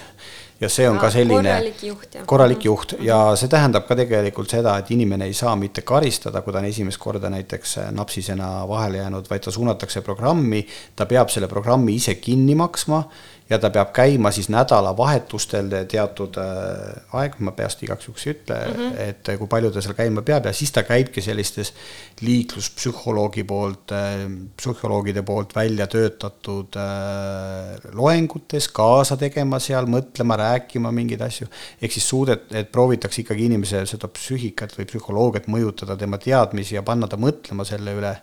ja 0.59 0.69
see 0.69 0.87
on 0.89 0.99
ka 0.99 1.09
selline 1.13 1.53
korralik 1.53 1.83
juht, 1.83 2.17
korralik 2.27 2.65
juht. 2.67 2.93
Ja 3.05 3.19
see 3.39 3.51
tähendab 3.51 3.87
ka 3.87 3.97
tegelikult 3.99 4.51
seda, 4.51 4.75
et 4.81 4.91
inimene 4.91 5.29
ei 5.29 5.35
saa 5.37 5.55
mitte 5.59 5.85
karistada, 5.87 6.41
kui 6.43 6.53
ta 6.53 6.61
on 6.61 6.69
esimest 6.69 6.99
korda 7.01 7.31
näiteks 7.31 7.77
napsisena 7.95 8.67
vahele 8.67 9.03
jäänud, 9.03 9.29
vaid 9.29 9.45
ta 9.45 9.53
suunatakse 9.55 10.03
programmi, 10.05 10.65
ta 10.95 11.07
peab 11.09 11.31
selle 11.33 11.47
programmi 11.51 11.95
ise 11.99 12.15
kinni 12.19 12.57
maksma 12.59 13.03
ja 13.49 13.57
ta 13.59 13.71
peab 13.73 13.91
käima 13.95 14.31
siis 14.33 14.49
nädalavahetustel 14.53 15.71
teatud 15.89 16.37
äh, 16.41 17.17
aeg, 17.17 17.39
ma 17.45 17.53
peast 17.57 17.81
igaks 17.83 18.07
juhuks 18.07 18.25
ei 18.27 18.33
ütle 18.35 18.57
mm, 18.59 18.75
-hmm. 18.75 18.99
et 19.07 19.31
kui 19.39 19.49
palju 19.49 19.71
ta 19.73 19.81
seal 19.81 19.95
käima 19.97 20.21
peab 20.25 20.45
ja 20.45 20.53
siis 20.53 20.71
ta 20.75 20.83
käibki 20.85 21.21
sellistes 21.21 21.73
liikluspsühholoogi 22.21 23.43
poolt, 23.49 23.93
äh, 23.97 24.25
psühholoogide 24.57 25.23
poolt 25.25 25.55
välja 25.55 25.87
töötatud 25.87 26.77
äh, 26.77 27.89
loengutes 27.93 28.69
kaasa 28.69 29.17
tegema 29.17 29.59
seal, 29.59 29.89
mõtlema, 29.89 30.37
rääkima 30.37 30.91
mingeid 30.91 31.21
asju. 31.21 31.47
ehk 31.81 31.91
siis 31.91 32.09
suudet-, 32.09 32.53
et 32.53 32.71
proovitakse 32.71 33.21
ikkagi 33.21 33.49
inimese 33.49 33.85
seda 33.85 34.07
psüühikat 34.07 34.77
või 34.77 34.85
psühholoogiat 34.85 35.47
mõjutada, 35.47 35.97
tema 35.97 36.17
teadmisi 36.17 36.75
ja 36.75 36.83
panna 36.83 37.07
ta 37.07 37.17
mõtlema 37.17 37.65
selle 37.65 37.97
üle 37.97 38.13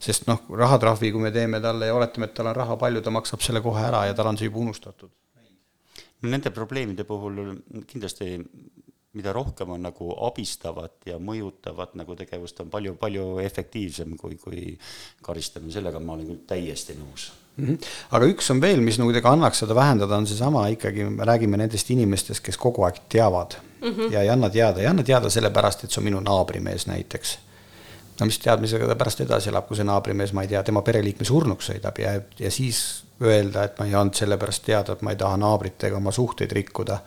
sest 0.00 0.26
noh, 0.30 0.42
rahatrahvi, 0.56 1.12
kui 1.12 1.20
me 1.20 1.32
teeme 1.34 1.60
talle 1.60 1.90
ja 1.90 1.94
oletame, 1.94 2.30
et 2.30 2.36
tal 2.36 2.50
on 2.50 2.56
raha 2.56 2.76
palju, 2.80 3.02
ta 3.04 3.12
maksab 3.14 3.44
selle 3.44 3.60
kohe 3.64 3.82
ära 3.84 4.06
ja 4.08 4.16
tal 4.16 4.30
on 4.32 4.38
see 4.40 4.48
juba 4.48 4.62
unustatud. 4.64 5.12
Nende 6.20 6.52
probleemide 6.52 7.04
puhul 7.08 7.40
kindlasti 7.88 8.34
mida 9.12 9.32
rohkem 9.34 9.70
on 9.74 9.82
nagu 9.82 10.12
abistavat 10.26 11.08
ja 11.10 11.18
mõjutavat 11.18 11.96
nagu 11.98 12.14
tegevust, 12.18 12.60
on 12.62 12.70
palju, 12.70 12.94
palju 13.00 13.26
efektiivsem 13.42 14.14
kui, 14.20 14.36
kui 14.38 14.76
karistamine, 15.26 15.72
sellega 15.74 16.02
ma 16.02 16.14
olen 16.14 16.28
küll 16.28 16.44
täiesti 16.46 16.94
nõus 16.98 17.30
mm. 17.56 17.64
-hmm. 17.66 17.90
aga 18.16 18.30
üks 18.30 18.52
on 18.54 18.62
veel, 18.62 18.82
mis 18.86 19.00
nagu 19.00 19.10
kuidagi 19.10 19.32
annaks 19.32 19.64
seda 19.64 19.74
vähendada, 19.74 20.16
on 20.16 20.30
seesama 20.30 20.68
ikkagi, 20.76 21.08
me 21.10 21.26
räägime 21.26 21.58
nendest 21.58 21.90
inimestest, 21.90 22.44
kes 22.44 22.56
kogu 22.56 22.86
aeg 22.86 23.02
teavad 23.08 23.58
mm 23.80 23.88
-hmm. 23.88 24.12
ja 24.12 24.22
ei 24.22 24.30
anna 24.30 24.50
teada, 24.50 24.80
ei 24.80 24.86
anna 24.86 25.02
teada 25.02 25.30
sellepärast, 25.30 25.84
et 25.84 25.90
see 25.90 26.00
on 26.00 26.04
minu 26.04 26.20
naabrimees 26.20 26.86
näiteks 26.86 27.38
no 28.20 28.28
mis 28.28 28.38
teadmisega 28.42 28.88
ta 28.88 28.96
pärast 29.00 29.24
edasi 29.24 29.50
elab, 29.52 29.66
kui 29.68 29.78
see 29.78 29.86
naabrimees, 29.88 30.34
ma 30.36 30.44
ei 30.44 30.52
tea, 30.52 30.62
tema 30.66 30.82
pereliikme 30.86 31.26
surnuks 31.28 31.70
sõidab 31.72 32.00
ja, 32.02 32.14
ja 32.38 32.52
siis 32.52 32.80
öelda, 33.22 33.66
et 33.66 33.78
ma 33.80 33.88
ei 33.88 33.96
andnud 33.96 34.16
sellepärast 34.16 34.64
teada, 34.66 34.96
et 34.96 35.04
ma 35.04 35.14
ei 35.14 35.20
taha 35.20 35.36
naabritega 35.40 35.98
oma 36.00 36.12
suhteid 36.14 36.52
rikkuda. 36.56 37.00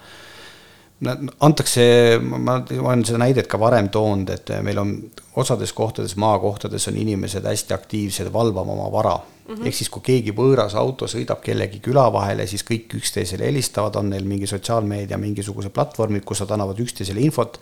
Antakse, 1.40 1.84
ma 2.22 2.60
olen 2.62 3.04
seda 3.06 3.20
näidet 3.22 3.48
ka 3.52 3.60
varem 3.60 3.90
toonud, 3.94 4.30
et 4.34 4.52
meil 4.66 4.80
on 4.82 4.96
osades 5.40 5.74
kohtades, 5.74 6.16
maakohtades 6.22 6.88
on 6.92 6.98
inimesed 7.02 7.46
hästi 7.46 7.74
aktiivsed 7.74 8.34
valvama 8.34 8.76
oma 8.76 8.92
vara. 8.92 9.20
Mm 9.44 9.56
-hmm.. 9.56 9.68
ehk 9.68 9.76
siis, 9.76 9.90
kui 9.90 10.02
keegi 10.02 10.32
võõras 10.32 10.76
auto 10.80 11.08
sõidab 11.08 11.42
kellegi 11.44 11.80
küla 11.84 12.06
vahele, 12.14 12.48
siis 12.48 12.64
kõik 12.64 12.94
üksteisele 12.96 13.44
helistavad, 13.44 13.96
on 13.96 14.10
neil 14.10 14.24
mingi 14.24 14.48
sotsiaalmeedia 14.48 15.18
mingisugused 15.18 15.70
platvormid, 15.70 16.24
kus 16.24 16.40
nad 16.40 16.52
annavad 16.52 16.80
üksteisele 16.80 17.20
infot. 17.20 17.60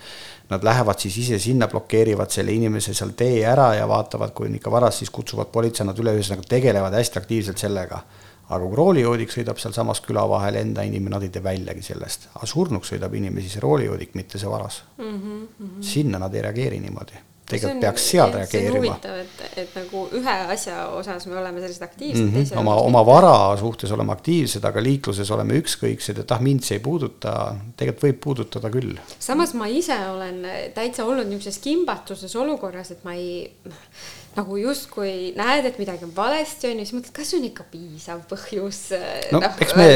Nad 0.49 0.63
lähevad 0.63 0.99
siis 0.99 1.17
ise 1.17 1.39
sinna, 1.39 1.67
blokeerivad 1.67 2.29
selle 2.29 2.51
inimese 2.51 2.93
seal 2.93 3.15
tee 3.17 3.45
ära 3.45 3.73
ja 3.75 3.87
vaatavad, 3.87 4.33
kui 4.33 4.47
on 4.47 4.55
ikka 4.55 4.71
varas, 4.71 4.97
siis 4.97 5.09
kutsuvad 5.09 5.47
politsei 5.47 5.85
nad 5.85 5.99
üle, 5.99 6.13
ühesõnaga 6.13 6.45
tegelevad 6.47 6.93
hästi 6.93 7.19
aktiivselt 7.19 7.57
sellega 7.57 8.03
aga 8.51 8.67
kui 8.67 8.79
roolijoodik 8.79 9.33
sõidab 9.33 9.59
sealsamas 9.61 10.03
küla 10.05 10.27
vahel 10.29 10.59
enda 10.61 10.85
inimene, 10.87 11.15
nad 11.15 11.25
ei 11.25 11.33
tee 11.33 11.43
väljagi 11.43 11.83
sellest, 11.91 12.29
aga 12.35 12.49
surnuks 12.49 12.93
sõidab 12.93 13.15
inimesi 13.17 13.49
see 13.55 13.63
roolijoodik, 13.63 14.15
mitte 14.19 14.41
see 14.41 14.49
varas 14.51 14.83
mm. 14.97 15.19
-hmm. 15.19 15.75
sinna 15.81 16.19
nad 16.19 16.35
ei 16.35 16.47
reageeri 16.47 16.79
niimoodi 16.83 17.27
tegelikult 17.51 17.81
peaks 17.83 18.05
seal 18.11 18.33
reageerima. 18.35 18.77
huvitav, 18.77 19.17
et, 19.23 19.41
et 19.59 19.75
nagu 19.75 20.03
ühe 20.17 20.35
asja 20.55 20.77
osas 20.95 21.27
me 21.29 21.37
oleme 21.39 21.63
sellised 21.63 21.83
aktiivsed 21.85 22.23
mm, 22.23 22.37
-hmm. 22.37 22.59
oma, 22.61 22.75
oma 22.87 23.03
vara 23.07 23.33
suhtes 23.59 23.91
oleme 23.91 24.15
aktiivsed, 24.15 24.65
aga 24.67 24.83
liikluses 24.83 25.31
oleme 25.35 25.59
ükskõiksed, 25.61 26.23
et 26.23 26.31
ah, 26.31 26.41
mind 26.41 26.65
see 26.67 26.79
ei 26.79 26.83
puuduta, 26.83 27.35
tegelikult 27.77 28.07
võib 28.07 28.21
puudutada 28.27 28.71
küll. 28.73 28.95
samas 29.19 29.53
ma 29.57 29.67
ise 29.67 29.97
olen 30.13 30.43
täitsa 30.75 31.05
olnud 31.05 31.27
niisuguses 31.27 31.59
kimbatuses 31.63 32.35
olukorras, 32.35 32.91
et 32.95 33.03
ma 33.07 33.15
ei 33.19 33.49
nagu 34.35 34.57
justkui 34.57 35.33
näed, 35.35 35.65
et 35.67 35.79
midagi 35.81 36.05
on 36.07 36.13
valesti, 36.15 36.69
on 36.69 36.79
ju, 36.79 36.85
siis 36.87 36.95
mõtled, 36.95 37.13
kas 37.15 37.33
on 37.35 37.47
ikka 37.49 37.65
piisav 37.71 38.21
põhjus 38.29 38.79
no, 39.33 39.41
noh, 39.41 39.57
eks 39.65 39.75
me, 39.75 39.87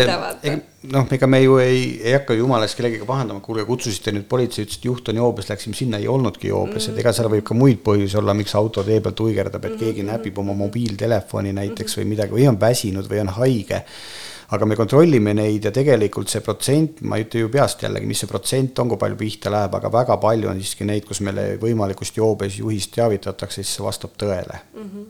noh, 0.91 1.07
ega 1.15 1.29
me 1.31 1.39
ju 1.39 1.55
ei, 1.63 1.85
ei 2.03 2.17
hakka 2.17 2.35
jumala 2.35 2.67
eest 2.67 2.75
kellegagi 2.79 3.07
pahandama, 3.07 3.39
kuule, 3.45 3.63
kutsusite 3.67 4.11
nüüd 4.15 4.27
politsei, 4.31 4.67
ütles, 4.67 4.81
et 4.81 4.89
juht 4.89 5.11
on 5.11 5.21
joobes, 5.21 5.47
läksime 5.53 5.79
sinna, 5.79 6.01
ei 6.03 6.11
olnudki 6.11 6.51
joobes 6.51 6.75
mm, 6.75 6.81
-hmm. 6.83 6.99
et 6.99 7.05
ega 7.05 7.15
seal 7.15 7.31
võib 7.31 7.47
ka 7.47 7.55
muid 7.55 7.79
põhjusi 7.85 8.19
olla, 8.19 8.35
miks 8.35 8.55
auto 8.59 8.83
tee 8.83 8.99
peal 8.99 9.15
tuigerdab, 9.15 9.63
et 9.63 9.71
mm 9.71 9.77
-hmm. 9.77 9.95
keegi 9.95 10.07
näpib 10.11 10.43
oma 10.43 10.53
mobiiltelefoni 10.65 11.53
näiteks 11.53 11.95
mm 11.97 12.01
-hmm. 12.01 12.05
või 12.05 12.13
midagi 12.15 12.39
või 12.39 12.49
on 12.49 12.61
väsinud 12.61 13.11
või 13.11 13.23
on 13.23 13.35
haige 13.39 13.83
aga 14.53 14.65
me 14.65 14.77
kontrollime 14.77 15.33
neid 15.33 15.65
ja 15.65 15.71
tegelikult 15.73 16.29
see 16.29 16.43
protsent, 16.45 17.01
ma 17.01 17.17
ei 17.17 17.25
ütle 17.25 17.45
ju 17.45 17.51
peast 17.53 17.81
jällegi, 17.85 18.09
mis 18.09 18.21
see 18.23 18.29
protsent 18.29 18.79
on, 18.79 18.91
kui 18.91 19.01
palju 19.01 19.19
pihta 19.19 19.53
läheb, 19.53 19.77
aga 19.79 19.91
väga 19.93 20.17
palju 20.21 20.51
on 20.51 20.61
siiski 20.61 20.87
neid, 20.87 21.05
kus 21.07 21.21
meile 21.25 21.55
võimalikust 21.61 22.17
joobes 22.21 22.59
juhist 22.61 22.93
teavitatakse, 22.95 23.63
siis 23.63 23.77
see 23.77 23.85
vastab 23.85 24.17
tõele 24.21 24.61
mm. 24.61 24.89
-hmm. 24.89 25.05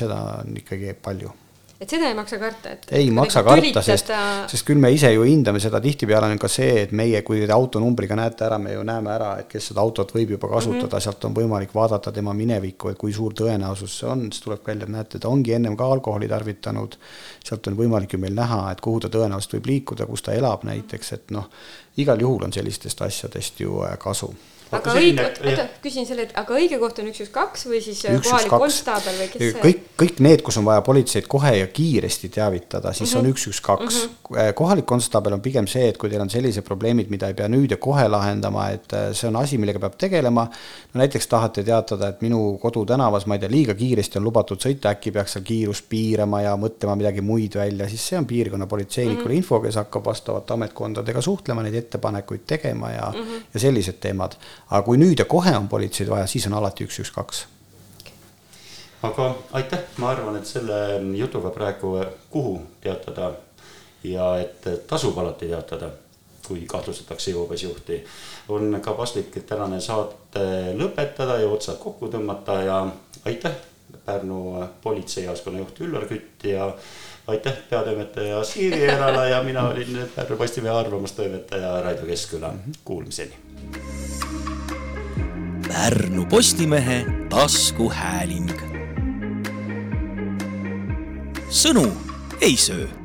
seda 0.00 0.20
on 0.40 0.56
ikkagi 0.62 0.94
palju 1.02 1.32
et 1.80 1.88
seda 1.88 2.10
ei 2.10 2.14
maksa 2.16 2.36
karta, 2.36 2.74
et 2.74 2.90
ei 2.98 3.06
maksa 3.14 3.40
karta, 3.44 3.80
sest, 3.84 4.10
sest 4.52 4.66
küll 4.68 4.80
me 4.82 4.90
ise 4.92 5.08
ju 5.14 5.24
hindame 5.24 5.62
seda, 5.62 5.80
tihtipeale 5.80 6.28
on 6.28 6.40
ka 6.40 6.50
see, 6.52 6.82
et 6.82 6.92
meie, 6.96 7.22
kui 7.24 7.40
te 7.40 7.54
autonumbriga 7.56 8.18
näete 8.20 8.44
ära, 8.44 8.58
me 8.60 8.74
ju 8.74 8.82
näeme 8.84 9.12
ära, 9.14 9.30
et 9.40 9.48
kes 9.48 9.70
seda 9.70 9.80
autot 9.80 10.12
võib 10.12 10.34
juba 10.36 10.50
kasutada 10.52 10.82
mm, 10.82 10.90
-hmm. 10.92 11.06
sealt 11.06 11.24
on 11.24 11.38
võimalik 11.38 11.74
vaadata 11.74 12.12
tema 12.12 12.36
minevikku, 12.36 12.92
et 12.92 13.00
kui 13.00 13.16
suur 13.16 13.32
tõenäosus 13.32 13.96
see 14.02 14.12
on, 14.12 14.28
siis 14.28 14.44
tuleb 14.44 14.66
välja, 14.66 14.84
et 14.84 14.94
näete, 14.98 15.18
ta 15.18 15.32
ongi 15.32 15.56
ennem 15.56 15.76
ka 15.76 15.88
alkoholi 15.96 16.28
tarvitanud, 16.28 16.98
sealt 17.44 17.72
on 17.72 17.80
võimalik 17.80 18.12
ju 18.12 18.18
meil 18.18 18.36
näha, 18.36 18.70
et 18.72 18.80
kuhu 18.80 19.00
ta 19.00 19.08
tõenäoliselt 19.08 19.56
võib 19.56 19.72
liikuda, 19.72 20.06
kus 20.06 20.22
ta 20.22 20.36
elab 20.36 20.68
näiteks, 20.68 21.12
et 21.12 21.30
noh, 21.30 21.48
igal 21.96 22.20
juhul 22.20 22.44
on 22.44 22.52
sellistest 22.52 23.02
asjadest 23.02 23.60
ju 23.60 23.82
äh, 23.88 23.96
kasu 23.98 24.34
aga 24.76 24.94
õige, 24.94 25.24
oota, 25.42 25.64
küsin 25.82 26.06
selle, 26.06 26.26
et 26.28 26.34
aga 26.38 26.54
õige 26.54 26.78
koht 26.80 27.00
on 27.02 27.08
üks, 27.10 27.22
üks, 27.24 27.32
kaks 27.34 27.66
või 27.66 27.80
siis 27.82 28.02
äh, 28.06 28.18
kohalik 28.22 28.52
konstaabel 28.52 29.16
või 29.18 29.28
kes 29.32 29.42
see? 29.42 29.62
kõik, 29.64 29.80
kõik 30.02 30.20
need, 30.26 30.44
kus 30.46 30.58
on 30.60 30.66
vaja 30.68 30.84
politseid 30.86 31.26
kohe 31.30 31.52
ja 31.56 31.66
kiiresti 31.74 32.30
teavitada, 32.36 32.92
siis 32.94 33.10
mm 33.10 33.16
-hmm. 33.16 33.26
on 33.26 33.34
üks, 33.34 33.46
üks, 33.50 33.60
kaks. 33.66 34.00
Mhm. 34.30 34.54
kohalik 34.54 34.86
konstaabel 34.86 35.34
on 35.34 35.42
pigem 35.42 35.66
see, 35.66 35.88
et 35.88 35.98
kui 35.98 36.10
teil 36.10 36.22
on 36.22 36.30
sellised 36.30 36.62
probleemid, 36.66 37.10
mida 37.10 37.28
ei 37.28 37.34
pea 37.34 37.48
nüüd 37.48 37.70
ja 37.70 37.76
kohe 37.76 38.06
lahendama, 38.08 38.68
et 38.70 38.92
äh, 38.92 39.10
see 39.12 39.28
on 39.28 39.36
asi, 39.36 39.58
millega 39.58 39.80
peab 39.80 39.96
tegelema. 39.98 40.48
no 40.94 40.98
näiteks 40.98 41.26
tahate 41.26 41.62
teatada, 41.62 42.08
et 42.08 42.20
minu 42.22 42.58
kodutänavas, 42.62 43.26
ma 43.26 43.34
ei 43.34 43.40
tea, 43.40 43.50
liiga 43.50 43.74
kiiresti 43.74 44.18
on 44.18 44.24
lubatud 44.24 44.60
sõita, 44.60 44.94
äkki 44.94 45.10
peaks 45.10 45.32
seal 45.32 45.44
kiirust 45.44 45.88
piirama 45.88 46.42
ja 46.42 46.54
mõtlema 46.56 46.96
midagi 46.96 47.20
muid 47.20 47.54
välja, 47.54 47.88
siis 47.88 48.08
see 48.08 48.18
on 48.18 48.26
piirkonna 48.26 48.66
politseinikule 48.66 49.24
mm 49.24 49.30
-hmm. 49.30 49.36
info, 49.36 49.60
kes 49.60 49.74
hakkab 49.74 50.04
vastavate 50.04 50.52
ametkondadega 50.52 51.22
suhtlema, 51.22 51.62
neid 51.62 51.74
ettepanekuid 51.74 52.40
tegema 52.46 52.90
ja 52.90 53.12
mm, 53.14 53.20
-hmm. 53.20 53.42
ja 53.54 53.60
sellised 53.60 53.98
teemad 54.00 54.36
aga 54.68 54.82
kui 54.82 54.98
nüüd 55.00 55.18
ja 55.18 55.24
kohe 55.24 55.56
on 55.56 55.68
politseid 55.68 56.10
vaja, 56.10 56.26
siis 56.26 56.46
on 56.46 56.58
alati 56.58 56.84
üks, 56.84 57.00
üks, 57.02 57.14
kaks 57.14 57.46
aga 59.02 59.30
aitäh, 59.52 59.86
ma 59.96 60.10
arvan, 60.10 60.36
et 60.36 60.46
selle 60.46 61.00
jutuga 61.16 61.50
praegu 61.54 61.96
kuhu 62.30 62.58
teatada 62.80 63.32
ja 64.04 64.34
et 64.40 64.68
tasub 64.86 65.18
alati 65.18 65.48
teatada, 65.48 65.90
kui 66.46 66.66
kahtlustatakse 66.66 67.30
joobesjuhti. 67.30 68.04
on 68.48 68.80
ka 68.82 68.92
paslik 68.92 69.46
tänane 69.46 69.80
saate 69.80 70.74
lõpetada 70.76 71.40
ja 71.40 71.48
otsad 71.48 71.78
kokku 71.78 72.08
tõmmata 72.08 72.62
ja 72.64 72.86
aitäh, 73.24 73.52
Pärnu 74.04 74.66
politseijaoskonna 74.82 75.58
juht 75.58 75.80
Üllar 75.80 76.06
Kütt 76.06 76.44
ja 76.44 76.72
aitäh, 77.26 77.56
peatoimetaja 77.70 78.44
Siiri 78.44 78.84
Erala 78.84 79.24
ja 79.26 79.42
mina 79.42 79.68
olin 79.68 80.10
Pärnu 80.16 80.36
Postimehe 80.36 80.74
arvamustoimetaja 80.74 81.80
Raido 81.82 82.06
Keskküla, 82.06 82.54
kuulmiseni. 82.84 83.34
Pärnu 85.70 86.26
Postimehe 86.26 87.04
taskuhääling. 87.30 88.50
Sõnu 91.50 91.86
ei 92.42 92.56
söö 92.58 92.99